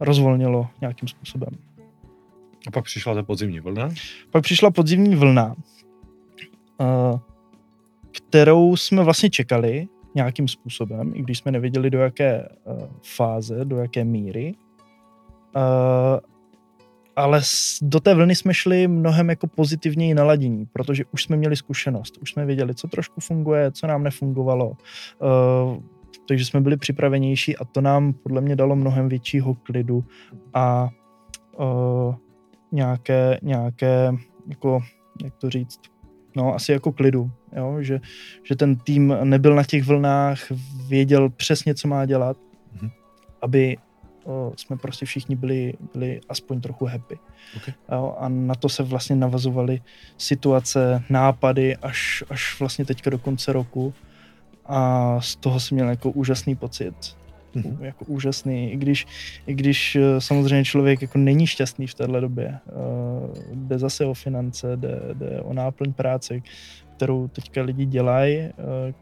rozvolnilo 0.00 0.66
nějakým 0.80 1.08
způsobem. 1.08 1.50
A 2.66 2.70
pak 2.70 2.84
přišla 2.84 3.14
ta 3.14 3.22
podzimní 3.22 3.60
vlna? 3.60 3.88
Pak 4.30 4.44
přišla 4.44 4.70
podzimní 4.70 5.14
vlna, 5.14 5.54
eh, 6.80 7.18
kterou 8.10 8.76
jsme 8.76 9.02
vlastně 9.02 9.30
čekali 9.30 9.88
nějakým 10.14 10.48
způsobem, 10.48 11.12
i 11.14 11.22
když 11.22 11.38
jsme 11.38 11.52
nevěděli 11.52 11.90
do 11.90 11.98
jaké 11.98 12.48
eh, 12.48 12.48
fáze, 13.02 13.64
do 13.64 13.76
jaké 13.76 14.04
míry. 14.04 14.54
Eh, 15.56 16.20
ale 17.16 17.40
do 17.82 18.00
té 18.00 18.14
vlny 18.14 18.34
jsme 18.34 18.54
šli 18.54 18.88
mnohem 18.88 19.28
jako 19.28 19.46
pozitivněji 19.46 20.14
naladění, 20.14 20.66
protože 20.72 21.04
už 21.12 21.22
jsme 21.22 21.36
měli 21.36 21.56
zkušenost, 21.56 22.18
už 22.22 22.30
jsme 22.30 22.46
věděli, 22.46 22.74
co 22.74 22.88
trošku 22.88 23.20
funguje, 23.20 23.72
co 23.72 23.86
nám 23.86 24.02
nefungovalo 24.02 24.72
takže 26.28 26.44
jsme 26.44 26.60
byli 26.60 26.76
připravenější 26.76 27.56
a 27.56 27.64
to 27.64 27.80
nám 27.80 28.12
podle 28.12 28.40
mě 28.40 28.56
dalo 28.56 28.76
mnohem 28.76 29.08
většího 29.08 29.54
klidu 29.54 30.04
a 30.54 30.88
uh, 31.58 32.14
nějaké, 32.72 33.38
nějaké, 33.42 34.12
jako, 34.46 34.80
jak 35.24 35.36
to 35.36 35.50
říct, 35.50 35.80
no 36.36 36.54
asi 36.54 36.72
jako 36.72 36.92
klidu, 36.92 37.30
jo? 37.56 37.76
Že, 37.80 38.00
že 38.42 38.56
ten 38.56 38.76
tým 38.76 39.16
nebyl 39.24 39.54
na 39.54 39.64
těch 39.64 39.84
vlnách, 39.84 40.38
věděl 40.88 41.30
přesně, 41.30 41.74
co 41.74 41.88
má 41.88 42.06
dělat, 42.06 42.36
mm-hmm. 42.36 42.90
aby 43.42 43.76
o, 44.24 44.52
jsme 44.56 44.76
prostě 44.76 45.06
všichni 45.06 45.36
byli, 45.36 45.74
byli 45.92 46.20
aspoň 46.28 46.60
trochu 46.60 46.84
happy. 46.84 47.18
Okay. 47.56 47.74
Jo, 47.92 48.16
a 48.18 48.28
na 48.28 48.54
to 48.54 48.68
se 48.68 48.82
vlastně 48.82 49.16
navazovaly 49.16 49.80
situace, 50.18 51.02
nápady 51.10 51.76
až, 51.76 52.24
až 52.30 52.60
vlastně 52.60 52.84
teďka 52.84 53.10
do 53.10 53.18
konce 53.18 53.52
roku 53.52 53.94
a 54.66 55.16
z 55.20 55.36
toho 55.36 55.60
jsem 55.60 55.74
měl 55.74 55.88
jako 55.88 56.10
úžasný 56.10 56.56
pocit. 56.56 56.94
Mm-hmm. 57.54 57.76
Jako 57.80 58.04
úžasný, 58.04 58.72
i 58.72 58.76
když, 58.76 59.06
i 59.46 59.54
když 59.54 59.96
eh, 59.96 60.20
samozřejmě 60.20 60.64
člověk 60.64 61.02
jako 61.02 61.18
není 61.18 61.46
šťastný 61.46 61.86
v 61.86 61.94
téhle 61.94 62.20
době. 62.20 62.58
Uh, 62.66 63.34
jde 63.54 63.78
zase 63.78 64.04
o 64.04 64.14
finance, 64.14 64.76
jde, 64.76 65.00
jde 65.14 65.40
o 65.40 65.52
náplň 65.52 65.92
práce, 65.92 66.40
kterou 66.96 67.28
teďka 67.28 67.62
lidi 67.62 67.86
dělají, 67.86 68.38
uh, 68.38 68.52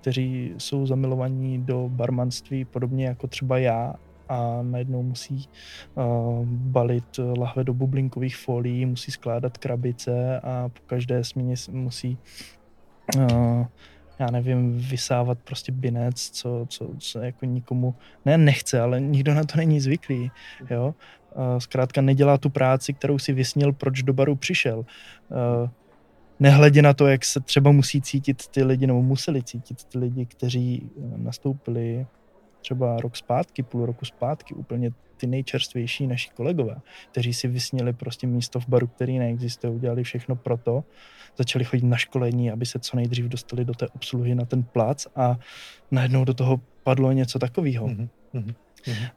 kteří 0.00 0.52
jsou 0.58 0.86
zamilovaní 0.86 1.58
do 1.58 1.88
barmanství, 1.88 2.64
podobně 2.64 3.06
jako 3.06 3.26
třeba 3.26 3.58
já, 3.58 3.94
a 4.28 4.58
najednou 4.62 5.02
musí 5.02 5.48
uh, 5.94 6.46
balit 6.46 7.20
lahve 7.38 7.64
do 7.64 7.74
bublinkových 7.74 8.36
folií, 8.36 8.86
musí 8.86 9.12
skládat 9.12 9.58
krabice 9.58 10.40
a 10.40 10.68
po 10.68 10.80
každé 10.86 11.24
směně 11.24 11.54
musí 11.70 12.18
uh, 13.16 13.66
já 14.20 14.30
nevím, 14.30 14.78
vysávat 14.78 15.38
prostě 15.44 15.72
binec, 15.72 16.30
co, 16.30 16.66
co, 16.68 16.90
co 16.98 17.18
jako 17.18 17.44
nikomu, 17.44 17.94
ne 18.24 18.38
nechce, 18.38 18.80
ale 18.80 19.00
nikdo 19.00 19.34
na 19.34 19.44
to 19.44 19.56
není 19.56 19.80
zvyklý, 19.80 20.30
jo. 20.70 20.94
Uh, 21.34 21.58
zkrátka 21.58 22.00
nedělá 22.00 22.38
tu 22.38 22.50
práci, 22.50 22.92
kterou 22.92 23.18
si 23.18 23.32
vysnil, 23.32 23.72
proč 23.72 24.02
do 24.02 24.12
baru 24.12 24.36
přišel. 24.36 24.78
Uh, 24.78 25.68
nehledě 26.40 26.82
na 26.82 26.94
to, 26.94 27.06
jak 27.06 27.24
se 27.24 27.40
třeba 27.40 27.72
musí 27.72 28.02
cítit 28.02 28.48
ty 28.48 28.64
lidi, 28.64 28.86
nebo 28.86 29.02
museli 29.02 29.42
cítit 29.42 29.84
ty 29.84 29.98
lidi, 29.98 30.26
kteří 30.26 30.90
nastoupili 31.16 32.06
třeba 32.60 33.00
rok 33.00 33.16
zpátky, 33.16 33.62
půl 33.62 33.86
roku 33.86 34.04
zpátky, 34.04 34.54
úplně 34.54 34.90
ty 35.20 35.26
nejčerstvější 35.26 36.06
naši 36.06 36.30
kolegové, 36.34 36.76
kteří 37.10 37.34
si 37.34 37.48
vysnili 37.48 37.92
prostě 37.92 38.26
místo 38.26 38.60
v 38.60 38.68
baru, 38.68 38.86
který 38.86 39.18
neexistuje, 39.18 39.72
udělali 39.72 40.04
všechno 40.04 40.36
pro 40.36 40.56
to, 40.56 40.84
začali 41.38 41.64
chodit 41.64 41.84
na 41.84 41.96
školení, 41.96 42.50
aby 42.50 42.66
se 42.66 42.78
co 42.78 42.96
nejdřív 42.96 43.24
dostali 43.24 43.64
do 43.64 43.74
té 43.74 43.88
obsluhy 43.88 44.34
na 44.34 44.44
ten 44.44 44.62
plac 44.62 45.06
a 45.16 45.38
najednou 45.90 46.24
do 46.24 46.34
toho 46.34 46.60
padlo 46.82 47.12
něco 47.12 47.38
takového. 47.38 47.88
Mm-hmm. 47.88 48.54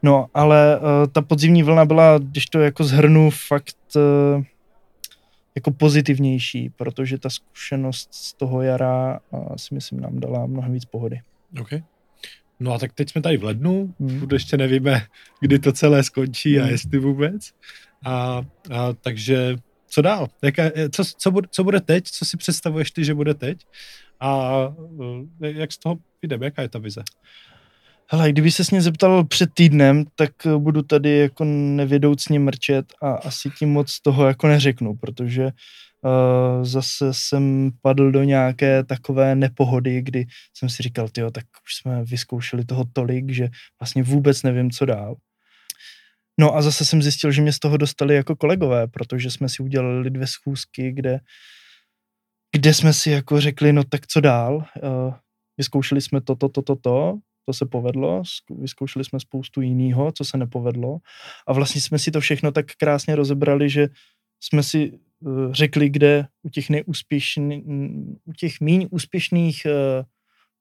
No, 0.03 0.27
ale 0.33 0.79
uh, 0.79 0.83
ta 1.11 1.21
podzimní 1.21 1.63
vlna 1.63 1.85
byla, 1.85 2.17
když 2.17 2.45
to 2.45 2.59
jako 2.59 2.83
zhrnu, 2.83 3.29
fakt 3.29 3.77
uh, 3.95 4.43
jako 5.55 5.71
pozitivnější, 5.71 6.69
protože 6.69 7.17
ta 7.17 7.29
zkušenost 7.29 8.13
z 8.13 8.33
toho 8.33 8.61
jara 8.61 9.19
uh, 9.31 9.55
si 9.55 9.75
myslím 9.75 9.99
nám 9.99 10.19
dala 10.19 10.45
mnohem 10.45 10.71
víc 10.71 10.85
pohody. 10.85 11.21
Okay. 11.61 11.83
No 12.63 12.73
a 12.73 12.79
tak 12.79 12.93
teď 12.93 13.11
jsme 13.11 13.21
tady 13.21 13.37
v 13.37 13.43
lednu, 13.43 13.93
hmm. 13.99 14.27
ještě 14.33 14.57
nevíme, 14.57 15.05
kdy 15.39 15.59
to 15.59 15.71
celé 15.71 16.03
skončí 16.03 16.55
hmm. 16.55 16.65
a 16.65 16.69
jestli 16.69 16.99
vůbec. 16.99 17.51
A, 18.05 18.41
a 18.71 18.93
takže 19.01 19.55
co 19.87 20.01
dál? 20.01 20.27
Jaká, 20.41 20.63
co, 20.91 21.03
co, 21.17 21.31
bude, 21.31 21.47
co 21.51 21.63
bude 21.63 21.81
teď? 21.81 22.05
Co 22.07 22.25
si 22.25 22.37
představuješ 22.37 22.91
ty, 22.91 23.05
že 23.05 23.13
bude 23.13 23.33
teď? 23.33 23.65
A 24.19 24.53
e, 25.43 25.51
jak 25.51 25.71
z 25.71 25.77
toho 25.77 25.97
vyjde? 26.21 26.37
Jaká 26.41 26.61
je 26.61 26.69
ta 26.69 26.79
vize? 26.79 27.03
Hele, 28.07 28.31
kdyby 28.31 28.51
se 28.51 28.63
mě 28.71 28.81
zeptal 28.81 29.23
před 29.23 29.49
týdnem, 29.53 30.05
tak 30.15 30.31
budu 30.57 30.81
tady 30.81 31.17
jako 31.17 31.45
nevědoucně 31.45 32.39
mrčet 32.39 32.93
a 33.01 33.13
asi 33.13 33.49
tím 33.59 33.69
moc 33.69 33.99
toho 33.99 34.27
jako 34.27 34.47
neřeknu, 34.47 34.95
protože 34.95 35.49
zase 36.63 37.05
jsem 37.11 37.71
padl 37.81 38.11
do 38.11 38.23
nějaké 38.23 38.83
takové 38.83 39.35
nepohody, 39.35 40.01
kdy 40.01 40.25
jsem 40.53 40.69
si 40.69 40.83
říkal, 40.83 41.09
jo, 41.17 41.31
tak 41.31 41.45
už 41.65 41.75
jsme 41.75 42.03
vyzkoušeli 42.03 42.65
toho 42.65 42.85
tolik, 42.93 43.31
že 43.31 43.49
vlastně 43.79 44.03
vůbec 44.03 44.43
nevím, 44.43 44.71
co 44.71 44.85
dál. 44.85 45.15
No 46.39 46.55
a 46.55 46.61
zase 46.61 46.85
jsem 46.85 47.01
zjistil, 47.01 47.31
že 47.31 47.41
mě 47.41 47.53
z 47.53 47.59
toho 47.59 47.77
dostali 47.77 48.15
jako 48.15 48.35
kolegové, 48.35 48.87
protože 48.87 49.31
jsme 49.31 49.49
si 49.49 49.63
udělali 49.63 50.09
dvě 50.09 50.27
schůzky, 50.27 50.91
kde, 50.91 51.19
kde 52.55 52.73
jsme 52.73 52.93
si 52.93 53.11
jako 53.11 53.41
řekli, 53.41 53.73
no 53.73 53.83
tak 53.83 54.07
co 54.07 54.21
dál, 54.21 54.55
uh, 54.55 55.13
vyzkoušeli 55.57 56.01
jsme 56.01 56.21
toto, 56.21 56.49
toto, 56.49 56.75
toto, 56.75 57.19
to 57.45 57.53
se 57.53 57.65
povedlo, 57.65 58.23
vyzkoušeli 58.49 59.05
jsme 59.05 59.19
spoustu 59.19 59.61
jiného, 59.61 60.11
co 60.11 60.25
se 60.25 60.37
nepovedlo 60.37 60.97
a 61.47 61.53
vlastně 61.53 61.81
jsme 61.81 61.99
si 61.99 62.11
to 62.11 62.19
všechno 62.19 62.51
tak 62.51 62.65
krásně 62.77 63.15
rozebrali, 63.15 63.69
že 63.69 63.87
jsme 64.39 64.63
si 64.63 64.99
řekli, 65.51 65.89
kde 65.89 66.27
u 66.43 66.49
těch 66.49 66.69
neúspěšných, 66.69 67.63
u 68.25 68.33
těch 68.37 68.61
méně 68.61 68.87
úspěšných 68.91 69.61
uh, 69.65 70.03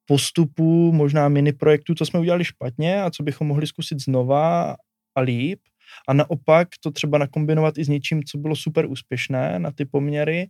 postupů, 0.07 0.93
možná 0.93 1.29
mini 1.29 1.53
projektů, 1.53 1.95
co 1.95 2.07
jsme 2.07 2.21
udělali 2.21 2.45
špatně 2.45 3.03
a 3.03 3.11
co 3.11 3.23
bychom 3.23 3.47
mohli 3.47 3.67
zkusit 3.67 4.01
znova 4.01 4.77
a 5.15 5.21
líp. 5.21 5.61
A 6.09 6.13
naopak 6.13 6.69
to 6.81 6.91
třeba 6.91 7.19
nakombinovat 7.19 7.79
i 7.79 7.85
s 7.85 7.89
něčím, 7.89 8.25
co 8.25 8.39
bylo 8.39 8.57
super 8.57 8.87
úspěšné 8.87 9.59
na 9.59 9.71
ty 9.71 9.85
poměry 9.85 10.49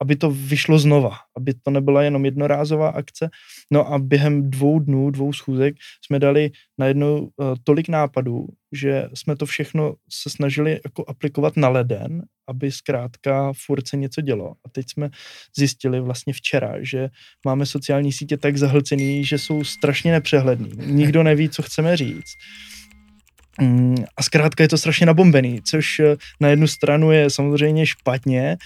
aby 0.00 0.16
to 0.16 0.30
vyšlo 0.30 0.78
znova, 0.78 1.16
aby 1.36 1.54
to 1.54 1.70
nebyla 1.70 2.02
jenom 2.02 2.24
jednorázová 2.24 2.88
akce. 2.88 3.30
No 3.70 3.92
a 3.92 3.98
během 3.98 4.50
dvou 4.50 4.78
dnů, 4.78 5.10
dvou 5.10 5.32
schůzek 5.32 5.74
jsme 6.04 6.18
dali 6.18 6.50
najednou 6.78 7.20
uh, 7.20 7.28
tolik 7.64 7.88
nápadů, 7.88 8.46
že 8.72 9.08
jsme 9.14 9.36
to 9.36 9.46
všechno 9.46 9.94
se 10.12 10.30
snažili 10.30 10.80
jako 10.84 11.04
aplikovat 11.08 11.56
na 11.56 11.68
leden, 11.68 12.22
aby 12.48 12.72
zkrátka 12.72 13.52
furt 13.66 13.88
se 13.88 13.96
něco 13.96 14.20
dělo. 14.20 14.54
A 14.66 14.68
teď 14.72 14.86
jsme 14.90 15.10
zjistili 15.56 16.00
vlastně 16.00 16.32
včera, 16.32 16.74
že 16.80 17.08
máme 17.46 17.66
sociální 17.66 18.12
sítě 18.12 18.36
tak 18.36 18.56
zahlcený, 18.56 19.24
že 19.24 19.38
jsou 19.38 19.64
strašně 19.64 20.12
nepřehledný. 20.12 20.70
Nikdo 20.86 21.22
neví, 21.22 21.48
co 21.48 21.62
chceme 21.62 21.96
říct. 21.96 22.34
Mm, 23.60 24.04
a 24.16 24.22
zkrátka 24.22 24.64
je 24.64 24.68
to 24.68 24.78
strašně 24.78 25.06
nabombený, 25.06 25.60
což 25.64 26.00
eh, 26.00 26.16
na 26.40 26.48
jednu 26.48 26.66
stranu 26.66 27.12
je 27.12 27.30
samozřejmě 27.30 27.86
špatně, 27.86 28.56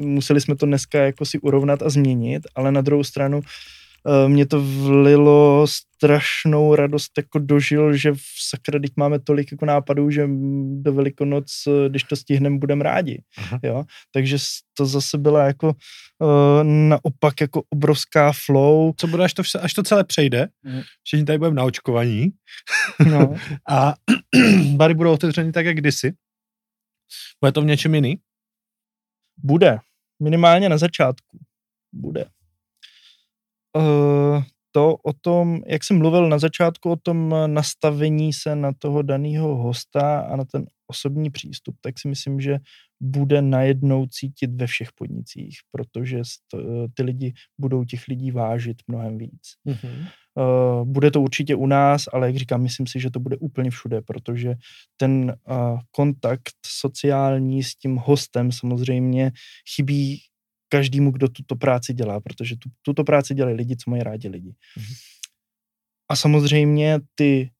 museli 0.00 0.40
jsme 0.40 0.56
to 0.56 0.66
dneska 0.66 0.98
jako 1.04 1.24
si 1.24 1.38
urovnat 1.38 1.82
a 1.82 1.88
změnit, 1.88 2.42
ale 2.54 2.72
na 2.72 2.80
druhou 2.80 3.04
stranu 3.04 3.42
mě 4.28 4.46
to 4.46 4.62
vlilo 4.62 5.66
strašnou 5.98 6.74
radost 6.74 7.12
jako 7.16 7.38
dožil, 7.38 7.96
že 7.96 8.12
v 8.12 8.20
sakra, 8.48 8.78
teď 8.80 8.92
máme 8.96 9.18
tolik 9.18 9.52
jako 9.52 9.66
nápadů, 9.66 10.10
že 10.10 10.28
do 10.72 10.92
Velikonoc, 10.92 11.52
eh, 11.66 11.88
když 11.88 12.02
to 12.02 12.16
stihneme, 12.16 12.58
budeme 12.58 12.84
rádi. 12.84 13.22
Aha. 13.36 13.60
Jo? 13.62 13.84
Takže 14.12 14.36
to 14.74 14.86
zase 14.86 15.18
byla 15.18 15.46
jako 15.46 15.68
uh, 15.68 16.64
naopak 16.64 17.40
jako 17.40 17.62
obrovská 17.70 18.32
flow. 18.46 18.92
Co 18.96 19.06
bude, 19.06 19.24
až 19.24 19.34
to, 19.34 19.42
až 19.60 19.74
to 19.74 19.82
celé 19.82 20.04
přejde? 20.04 20.48
Mm. 20.62 20.80
Všichni 21.02 21.24
tady 21.24 21.38
budeme 21.38 21.56
na 21.56 21.64
očkovaní. 21.64 22.30
No. 23.10 23.34
a 23.68 23.94
bary 24.76 24.94
budou 24.94 25.12
otevřeny 25.12 25.52
tak, 25.52 25.66
jak 25.66 25.76
kdysi. 25.76 26.12
Bude 27.40 27.52
to 27.52 27.62
v 27.62 27.64
něčem 27.64 27.94
jiný? 27.94 28.16
Bude. 29.36 29.78
Minimálně 30.22 30.68
na 30.68 30.78
začátku. 30.78 31.38
Bude. 31.92 32.24
Uh, 33.78 34.42
to 34.72 34.96
o 35.04 35.12
tom, 35.12 35.60
jak 35.66 35.84
jsem 35.84 35.98
mluvil 35.98 36.28
na 36.28 36.38
začátku 36.38 36.90
o 36.90 36.96
tom 36.96 37.34
nastavení 37.46 38.32
se 38.32 38.56
na 38.56 38.72
toho 38.78 39.02
daného 39.02 39.56
hosta 39.56 40.20
a 40.20 40.36
na 40.36 40.44
ten 40.44 40.66
osobní 40.86 41.30
přístup, 41.30 41.76
tak 41.80 41.98
si 41.98 42.08
myslím, 42.08 42.40
že 42.40 42.58
bude 43.00 43.42
najednou 43.42 44.06
cítit 44.06 44.50
ve 44.54 44.66
všech 44.66 44.88
podnicích, 44.92 45.58
protože 45.70 46.22
ty 46.94 47.02
lidi 47.02 47.32
budou 47.60 47.84
těch 47.84 48.08
lidí 48.08 48.30
vážit 48.30 48.76
mnohem 48.88 49.18
víc. 49.18 49.42
Mm-hmm. 49.68 50.06
Bude 50.84 51.10
to 51.10 51.20
určitě 51.20 51.54
u 51.54 51.66
nás, 51.66 52.04
ale 52.12 52.26
jak 52.26 52.36
říkám, 52.36 52.62
myslím 52.62 52.86
si, 52.86 53.00
že 53.00 53.10
to 53.10 53.20
bude 53.20 53.36
úplně 53.36 53.70
všude, 53.70 54.02
protože 54.02 54.54
ten 54.96 55.36
uh, 55.50 55.80
kontakt 55.90 56.54
sociální 56.66 57.62
s 57.62 57.74
tím 57.74 57.96
hostem 57.96 58.52
samozřejmě 58.52 59.32
chybí 59.76 60.20
každému, 60.68 61.10
kdo 61.10 61.28
tuto 61.28 61.56
práci 61.56 61.94
dělá, 61.94 62.20
protože 62.20 62.56
tu, 62.56 62.70
tuto 62.82 63.04
práci 63.04 63.34
dělají 63.34 63.56
lidi, 63.56 63.76
co 63.76 63.90
mají 63.90 64.02
rádi 64.02 64.28
lidi. 64.28 64.50
Mm-hmm. 64.50 64.96
A 66.10 66.16
samozřejmě 66.16 67.00
ty 67.14 67.50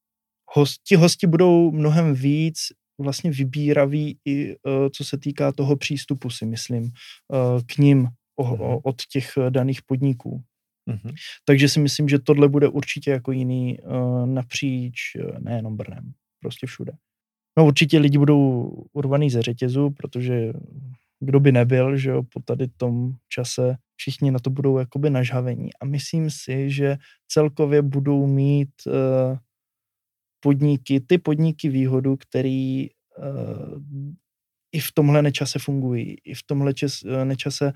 hosti, 0.54 0.96
hosti 0.96 1.26
budou 1.26 1.72
mnohem 1.72 2.14
víc 2.14 2.58
vlastně 3.00 3.30
vybíraví 3.30 4.18
i 4.24 4.56
uh, 4.56 4.88
co 4.92 5.04
se 5.04 5.18
týká 5.18 5.52
toho 5.52 5.76
přístupu, 5.76 6.30
si 6.30 6.46
myslím, 6.46 6.82
uh, 6.82 6.90
k 7.66 7.78
ním 7.78 8.08
o, 8.36 8.44
o, 8.44 8.56
mhm. 8.56 8.80
od 8.84 9.02
těch 9.12 9.32
daných 9.50 9.82
podniků. 9.82 10.42
Mm-hmm. 10.90 11.14
Takže 11.44 11.68
si 11.68 11.80
myslím, 11.80 12.08
že 12.08 12.18
tohle 12.18 12.48
bude 12.48 12.68
určitě 12.68 13.10
jako 13.10 13.32
jiný 13.32 13.78
uh, 13.78 14.26
napříč 14.26 15.00
nejenom 15.38 15.76
Brnem, 15.76 16.12
prostě 16.40 16.66
všude. 16.66 16.92
No 17.58 17.66
určitě 17.66 17.98
lidi 17.98 18.18
budou 18.18 18.62
urvaný 18.92 19.30
ze 19.30 19.42
řetězu, 19.42 19.90
protože 19.90 20.52
kdo 21.20 21.40
by 21.40 21.52
nebyl, 21.52 21.96
že 21.96 22.10
jo, 22.10 22.22
po 22.22 22.40
tady 22.40 22.68
tom 22.68 23.12
čase 23.28 23.76
všichni 23.96 24.30
na 24.30 24.38
to 24.38 24.50
budou 24.50 24.78
jakoby 24.78 25.10
nažhavení. 25.10 25.70
A 25.80 25.84
myslím 25.84 26.30
si, 26.30 26.70
že 26.70 26.96
celkově 27.28 27.82
budou 27.82 28.26
mít 28.26 28.70
uh, 28.86 29.38
podniky, 30.40 31.00
ty 31.00 31.18
podniky 31.18 31.68
výhodu, 31.68 32.16
který 32.16 32.88
uh, 32.90 33.82
i 34.72 34.80
v 34.80 34.92
tomhle 34.92 35.22
nečase 35.22 35.58
fungují. 35.58 36.16
I 36.24 36.34
v 36.34 36.42
tomhle 36.46 36.74
čas, 36.74 37.02
uh, 37.02 37.24
nečase 37.24 37.72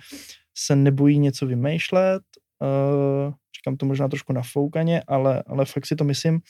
se 0.57 0.77
nebojí 0.77 1.19
něco 1.19 1.47
vymýšlet. 1.47 2.23
Uh, 2.63 3.35
říkám 3.57 3.77
to 3.77 3.87
možná 3.87 4.09
trošku 4.09 4.33
nafoukaně, 4.33 5.03
ale, 5.07 5.43
ale 5.47 5.65
fakt 5.65 5.87
si 5.87 5.97
to 5.97 6.05
myslím, 6.05 6.41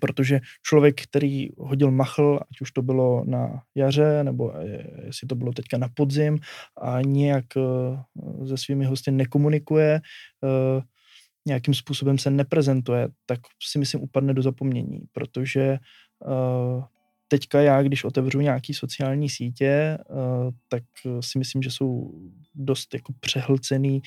protože 0.00 0.40
člověk, 0.62 1.02
který 1.02 1.48
hodil 1.58 1.90
machl, 1.90 2.40
ať 2.50 2.60
už 2.60 2.72
to 2.72 2.82
bylo 2.82 3.24
na 3.24 3.62
jaře, 3.74 4.24
nebo 4.24 4.52
jestli 5.06 5.26
to 5.26 5.34
bylo 5.34 5.52
teďka 5.52 5.78
na 5.78 5.88
podzim 5.94 6.38
a 6.82 7.00
nějak 7.00 7.44
eh, 7.56 8.46
se 8.46 8.56
svými 8.56 8.84
hosty 8.84 9.10
nekomunikuje, 9.10 10.00
eh, 10.44 10.82
nějakým 11.46 11.74
způsobem 11.74 12.18
se 12.18 12.30
neprezentuje, 12.30 13.08
tak 13.26 13.40
si 13.62 13.78
myslím 13.78 14.02
upadne 14.02 14.34
do 14.34 14.42
zapomnění, 14.42 15.00
protože 15.12 15.62
eh, 15.62 16.82
teďka 17.28 17.60
já, 17.60 17.82
když 17.82 18.04
otevřu 18.04 18.40
nějaký 18.40 18.74
sociální 18.74 19.28
sítě, 19.28 19.98
tak 20.68 20.82
si 21.20 21.38
myslím, 21.38 21.62
že 21.62 21.70
jsou 21.70 22.20
dost 22.54 22.94
jako 22.94 23.12
přehlcený 23.20 24.02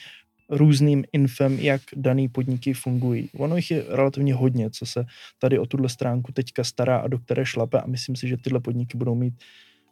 různým 0.50 1.04
infem, 1.14 1.60
jak 1.60 1.82
daný 1.96 2.30
podniky 2.30 2.74
fungují. 2.74 3.30
Ono 3.38 3.56
jich 3.56 3.72
je 3.72 3.86
relativně 3.88 4.34
hodně, 4.34 4.70
co 4.70 4.86
se 4.86 5.06
tady 5.40 5.60
o 5.60 5.66
tuhle 5.66 5.90
stránku 5.90 6.32
teďka 6.32 6.64
stará 6.64 6.98
a 6.98 7.08
do 7.08 7.20
které 7.20 7.46
šlape 7.46 7.82
a 7.82 7.88
myslím 7.88 8.16
si, 8.16 8.28
že 8.28 8.38
tyhle 8.38 8.60
podniky 8.60 8.98
budou 8.98 9.16
mít 9.16 9.34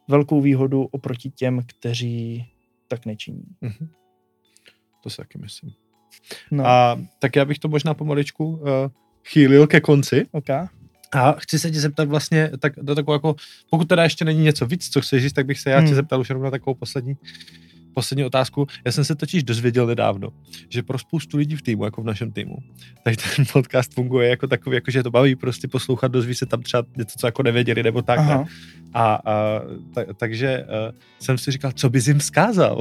velkou 0.07 0.41
výhodu 0.41 0.83
oproti 0.83 1.29
těm, 1.29 1.61
kteří 1.65 2.45
tak 2.87 3.05
nečiní. 3.05 3.43
Mm-hmm. 3.63 3.87
To 5.03 5.09
si 5.09 5.17
taky 5.17 5.37
myslím. 5.37 5.71
No. 6.51 6.65
A 6.65 7.01
tak 7.19 7.35
já 7.35 7.45
bych 7.45 7.59
to 7.59 7.67
možná 7.67 7.93
pomaličku 7.93 8.45
uh, 8.45 8.61
chýlil 9.27 9.67
ke 9.67 9.81
konci. 9.81 10.25
Okay. 10.31 10.67
A 11.11 11.31
chci 11.31 11.59
se 11.59 11.71
tě 11.71 11.79
zeptat 11.79 12.07
vlastně, 12.07 12.51
tak 12.59 12.73
do 12.81 12.95
takovou 12.95 13.13
jako, 13.13 13.35
pokud 13.69 13.87
teda 13.87 14.03
ještě 14.03 14.25
není 14.25 14.43
něco 14.43 14.65
víc, 14.65 14.89
co 14.89 15.01
chceš 15.01 15.23
říct, 15.23 15.33
tak 15.33 15.45
bych 15.45 15.59
se 15.59 15.69
já 15.69 15.77
hmm. 15.77 15.87
tě 15.87 15.95
zeptal 15.95 16.21
už 16.21 16.29
jenom 16.29 16.43
na 16.43 16.51
takovou 16.51 16.73
poslední, 16.73 17.17
poslední 17.95 18.23
otázku. 18.23 18.67
Já 18.85 18.91
jsem 18.91 19.03
se 19.03 19.15
totiž 19.15 19.43
dozvěděl 19.43 19.87
nedávno, 19.87 20.29
že 20.69 20.83
pro 20.83 20.99
spoustu 20.99 21.37
lidí 21.37 21.55
v 21.55 21.61
týmu, 21.61 21.85
jako 21.85 22.01
v 22.01 22.05
našem 22.05 22.31
týmu, 22.31 22.57
tak 23.03 23.15
ten 23.15 23.45
podcast 23.53 23.93
funguje 23.93 24.29
jako 24.29 24.47
takový, 24.47 24.75
jako 24.75 24.91
že 24.91 25.03
to 25.03 25.11
baví 25.11 25.35
prostě 25.35 25.67
poslouchat, 25.67 26.11
dozví 26.11 26.35
se 26.35 26.45
tam 26.45 26.61
třeba 26.61 26.83
něco, 26.97 27.19
co 27.19 27.27
jako 27.27 27.43
nevěděli, 27.43 27.83
nebo 27.83 28.01
tak. 28.01 28.19
A, 28.19 28.45
a 28.93 29.21
ta, 29.93 30.01
takže 30.13 30.63
uh, 30.63 30.95
jsem 31.19 31.37
si 31.37 31.51
říkal, 31.51 31.71
co 31.71 31.89
bys 31.89 32.07
jim 32.07 32.19
vzkázal? 32.19 32.79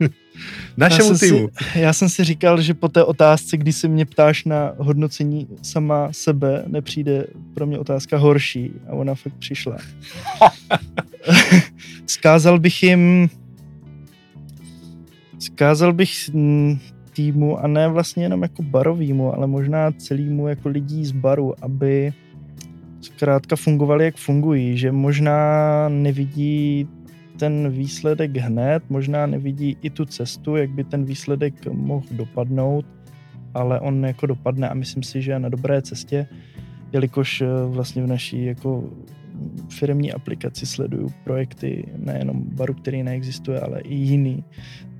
Našemu 0.76 1.12
já 1.12 1.18
týmu. 1.18 1.48
Si, 1.72 1.80
já 1.80 1.92
jsem 1.92 2.08
si 2.08 2.24
říkal, 2.24 2.60
že 2.60 2.74
po 2.74 2.88
té 2.88 3.04
otázce, 3.04 3.56
kdy 3.56 3.72
se 3.72 3.88
mě 3.88 4.06
ptáš 4.06 4.44
na 4.44 4.72
hodnocení 4.78 5.48
sama 5.62 6.08
sebe, 6.12 6.64
nepřijde 6.66 7.26
pro 7.54 7.66
mě 7.66 7.78
otázka 7.78 8.18
horší 8.18 8.70
a 8.88 8.92
ona 8.92 9.14
fakt 9.14 9.34
přišla. 9.38 9.76
Skázal 12.06 12.58
bych 12.58 12.82
jim 12.82 13.30
Skázal 15.46 15.92
bych 15.92 16.30
týmu 17.12 17.58
a 17.58 17.66
ne 17.66 17.88
vlastně 17.88 18.24
jenom 18.24 18.42
jako 18.42 18.62
barovýmu, 18.62 19.34
ale 19.34 19.46
možná 19.46 19.92
celýmu 19.92 20.48
jako 20.48 20.68
lidí 20.68 21.04
z 21.04 21.12
baru, 21.12 21.64
aby 21.64 22.12
zkrátka 23.00 23.56
fungovali, 23.56 24.04
jak 24.04 24.16
fungují, 24.16 24.78
že 24.78 24.92
možná 24.92 25.38
nevidí 25.88 26.88
ten 27.38 27.70
výsledek 27.70 28.36
hned, 28.36 28.82
možná 28.88 29.26
nevidí 29.26 29.76
i 29.82 29.90
tu 29.90 30.04
cestu, 30.04 30.56
jak 30.56 30.70
by 30.70 30.84
ten 30.84 31.04
výsledek 31.04 31.66
mohl 31.66 32.06
dopadnout, 32.10 32.84
ale 33.54 33.80
on 33.80 34.04
jako 34.04 34.26
dopadne 34.26 34.68
a 34.68 34.74
myslím 34.74 35.02
si, 35.02 35.22
že 35.22 35.32
je 35.32 35.38
na 35.38 35.48
dobré 35.48 35.82
cestě, 35.82 36.26
jelikož 36.92 37.40
eh, 37.40 37.46
vlastně 37.66 38.02
v 38.02 38.06
naší 38.06 38.44
jako 38.44 38.90
firmní 39.68 40.12
aplikaci 40.12 40.66
sleduju 40.66 41.08
projekty 41.24 41.84
nejenom 41.96 42.42
baru, 42.42 42.74
který 42.74 43.02
neexistuje, 43.02 43.60
ale 43.60 43.80
i 43.80 43.94
jiný, 43.94 44.44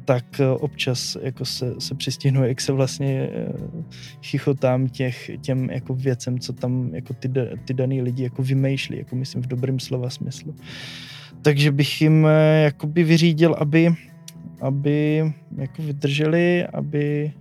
tak 0.07 0.41
eh, 0.41 0.49
občas 0.49 1.17
jako 1.23 1.45
se, 1.45 1.75
se 1.79 1.95
přistihnu, 1.95 2.45
jak 2.45 2.61
se 2.61 2.73
vlastně 2.73 3.29
eh, 3.33 3.53
chichotám 4.23 4.89
těch, 4.89 5.31
těm 5.41 5.71
jako 5.71 5.95
věcem, 5.95 6.39
co 6.39 6.53
tam 6.53 6.95
jako 6.95 7.15
ty, 7.15 7.31
ty 7.65 7.75
daný 7.75 8.03
lidi 8.03 8.23
jako 8.23 8.43
vymýšlí, 8.43 8.99
jako 8.99 9.17
myslím 9.17 9.43
v 9.43 9.47
dobrém 9.47 9.81
slova 9.81 10.11
smyslu. 10.11 10.55
Takže 11.43 11.73
bych 11.73 12.03
jim 12.03 12.27
eh, 12.27 12.63
jakoby 12.63 13.05
vyřídil, 13.05 13.55
aby, 13.59 13.95
aby 14.61 15.33
jako 15.57 15.83
vydrželi, 15.83 16.67
aby 16.67 17.33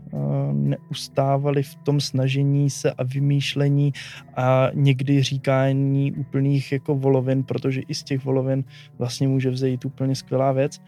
neustávali 0.54 1.64
v 1.64 1.76
tom 1.76 2.02
snažení 2.02 2.70
se 2.70 2.92
a 2.92 3.04
vymýšlení 3.04 3.94
a 4.36 4.70
někdy 4.74 5.24
říkání 5.24 6.12
úplných 6.12 6.72
jako 6.72 6.96
volovin, 6.96 7.44
protože 7.44 7.82
i 7.82 7.94
z 7.94 8.04
těch 8.04 8.26
volovin 8.26 8.64
vlastně 8.98 9.28
může 9.28 9.50
vzejít 9.50 9.86
úplně 9.86 10.16
skvělá 10.16 10.52
věc. 10.52 10.82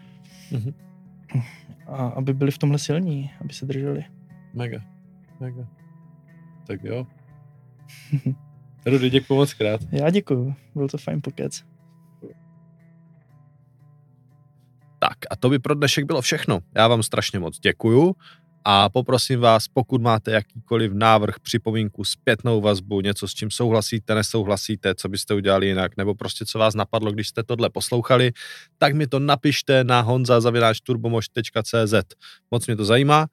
Mm-hmm 0.52 0.72
a 1.88 2.06
aby 2.06 2.34
byli 2.34 2.50
v 2.50 2.58
tomhle 2.58 2.78
silní, 2.78 3.30
aby 3.40 3.52
se 3.52 3.66
drželi. 3.66 4.04
Mega, 4.54 4.80
mega. 5.40 5.68
Tak 6.66 6.84
jo. 6.84 7.06
Rudy, 8.86 9.10
děkuji 9.10 9.34
moc 9.34 9.54
krát. 9.54 9.80
Já 9.92 10.10
děkuji, 10.10 10.54
byl 10.74 10.88
to 10.88 10.98
fajn 10.98 11.20
pokec. 11.22 11.64
Tak 14.98 15.18
a 15.30 15.36
to 15.36 15.50
by 15.50 15.58
pro 15.58 15.74
dnešek 15.74 16.04
bylo 16.04 16.20
všechno. 16.20 16.60
Já 16.74 16.88
vám 16.88 17.02
strašně 17.02 17.38
moc 17.38 17.58
děkuju 17.58 18.14
a 18.64 18.88
poprosím 18.88 19.40
vás, 19.40 19.68
pokud 19.68 20.02
máte 20.02 20.30
jakýkoliv 20.30 20.92
návrh, 20.92 21.40
připomínku, 21.40 22.04
zpětnou 22.04 22.60
vazbu, 22.60 23.00
něco 23.00 23.28
s 23.28 23.34
čím 23.34 23.50
souhlasíte, 23.50 24.14
nesouhlasíte, 24.14 24.94
co 24.94 25.08
byste 25.08 25.34
udělali 25.34 25.66
jinak, 25.66 25.96
nebo 25.96 26.14
prostě 26.14 26.44
co 26.44 26.58
vás 26.58 26.74
napadlo, 26.74 27.12
když 27.12 27.28
jste 27.28 27.42
tohle 27.42 27.70
poslouchali, 27.70 28.32
tak 28.78 28.94
mi 28.94 29.06
to 29.06 29.18
napište 29.18 29.84
na 29.84 30.00
honza.turbomož.cz. 30.00 31.94
Moc 32.50 32.66
mě 32.66 32.76
to 32.76 32.84
zajímá. 32.84 33.26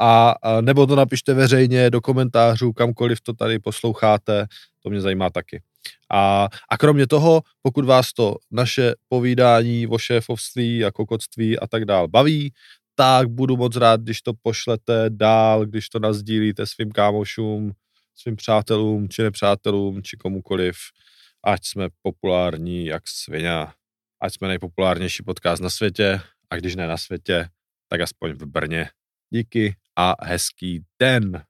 A, 0.00 0.34
a 0.42 0.60
nebo 0.60 0.86
to 0.86 0.96
napište 0.96 1.34
veřejně 1.34 1.90
do 1.90 2.00
komentářů, 2.00 2.72
kamkoliv 2.72 3.20
to 3.20 3.32
tady 3.32 3.58
posloucháte, 3.58 4.46
to 4.82 4.90
mě 4.90 5.00
zajímá 5.00 5.30
taky. 5.30 5.62
A, 6.10 6.48
a 6.70 6.78
kromě 6.78 7.06
toho, 7.06 7.42
pokud 7.62 7.84
vás 7.84 8.12
to 8.12 8.36
naše 8.50 8.94
povídání 9.08 9.86
o 9.86 9.98
šéfovství 9.98 10.84
a 10.84 10.90
kokotství 10.90 11.58
a 11.58 11.66
tak 11.66 11.84
dál 11.84 12.08
baví, 12.08 12.52
tak 12.98 13.28
budu 13.28 13.56
moc 13.56 13.76
rád, 13.76 14.00
když 14.00 14.22
to 14.22 14.32
pošlete 14.42 15.04
dál, 15.08 15.66
když 15.66 15.88
to 15.88 15.98
nazdílíte 15.98 16.66
svým 16.66 16.92
kámošům, 16.92 17.72
svým 18.14 18.36
přátelům, 18.36 19.08
či 19.08 19.22
nepřátelům, 19.22 20.02
či 20.02 20.16
komukoliv, 20.16 20.76
ať 21.44 21.66
jsme 21.66 21.88
populární 22.02 22.86
jak 22.86 23.08
svině, 23.08 23.66
ať 24.22 24.34
jsme 24.34 24.48
nejpopulárnější 24.48 25.22
podcast 25.22 25.62
na 25.62 25.70
světě, 25.70 26.20
a 26.50 26.56
když 26.56 26.76
ne 26.76 26.86
na 26.86 26.96
světě, 26.96 27.48
tak 27.88 28.00
aspoň 28.00 28.32
v 28.32 28.46
Brně. 28.46 28.88
Díky 29.30 29.76
a 29.96 30.14
hezký 30.24 30.84
den. 31.00 31.42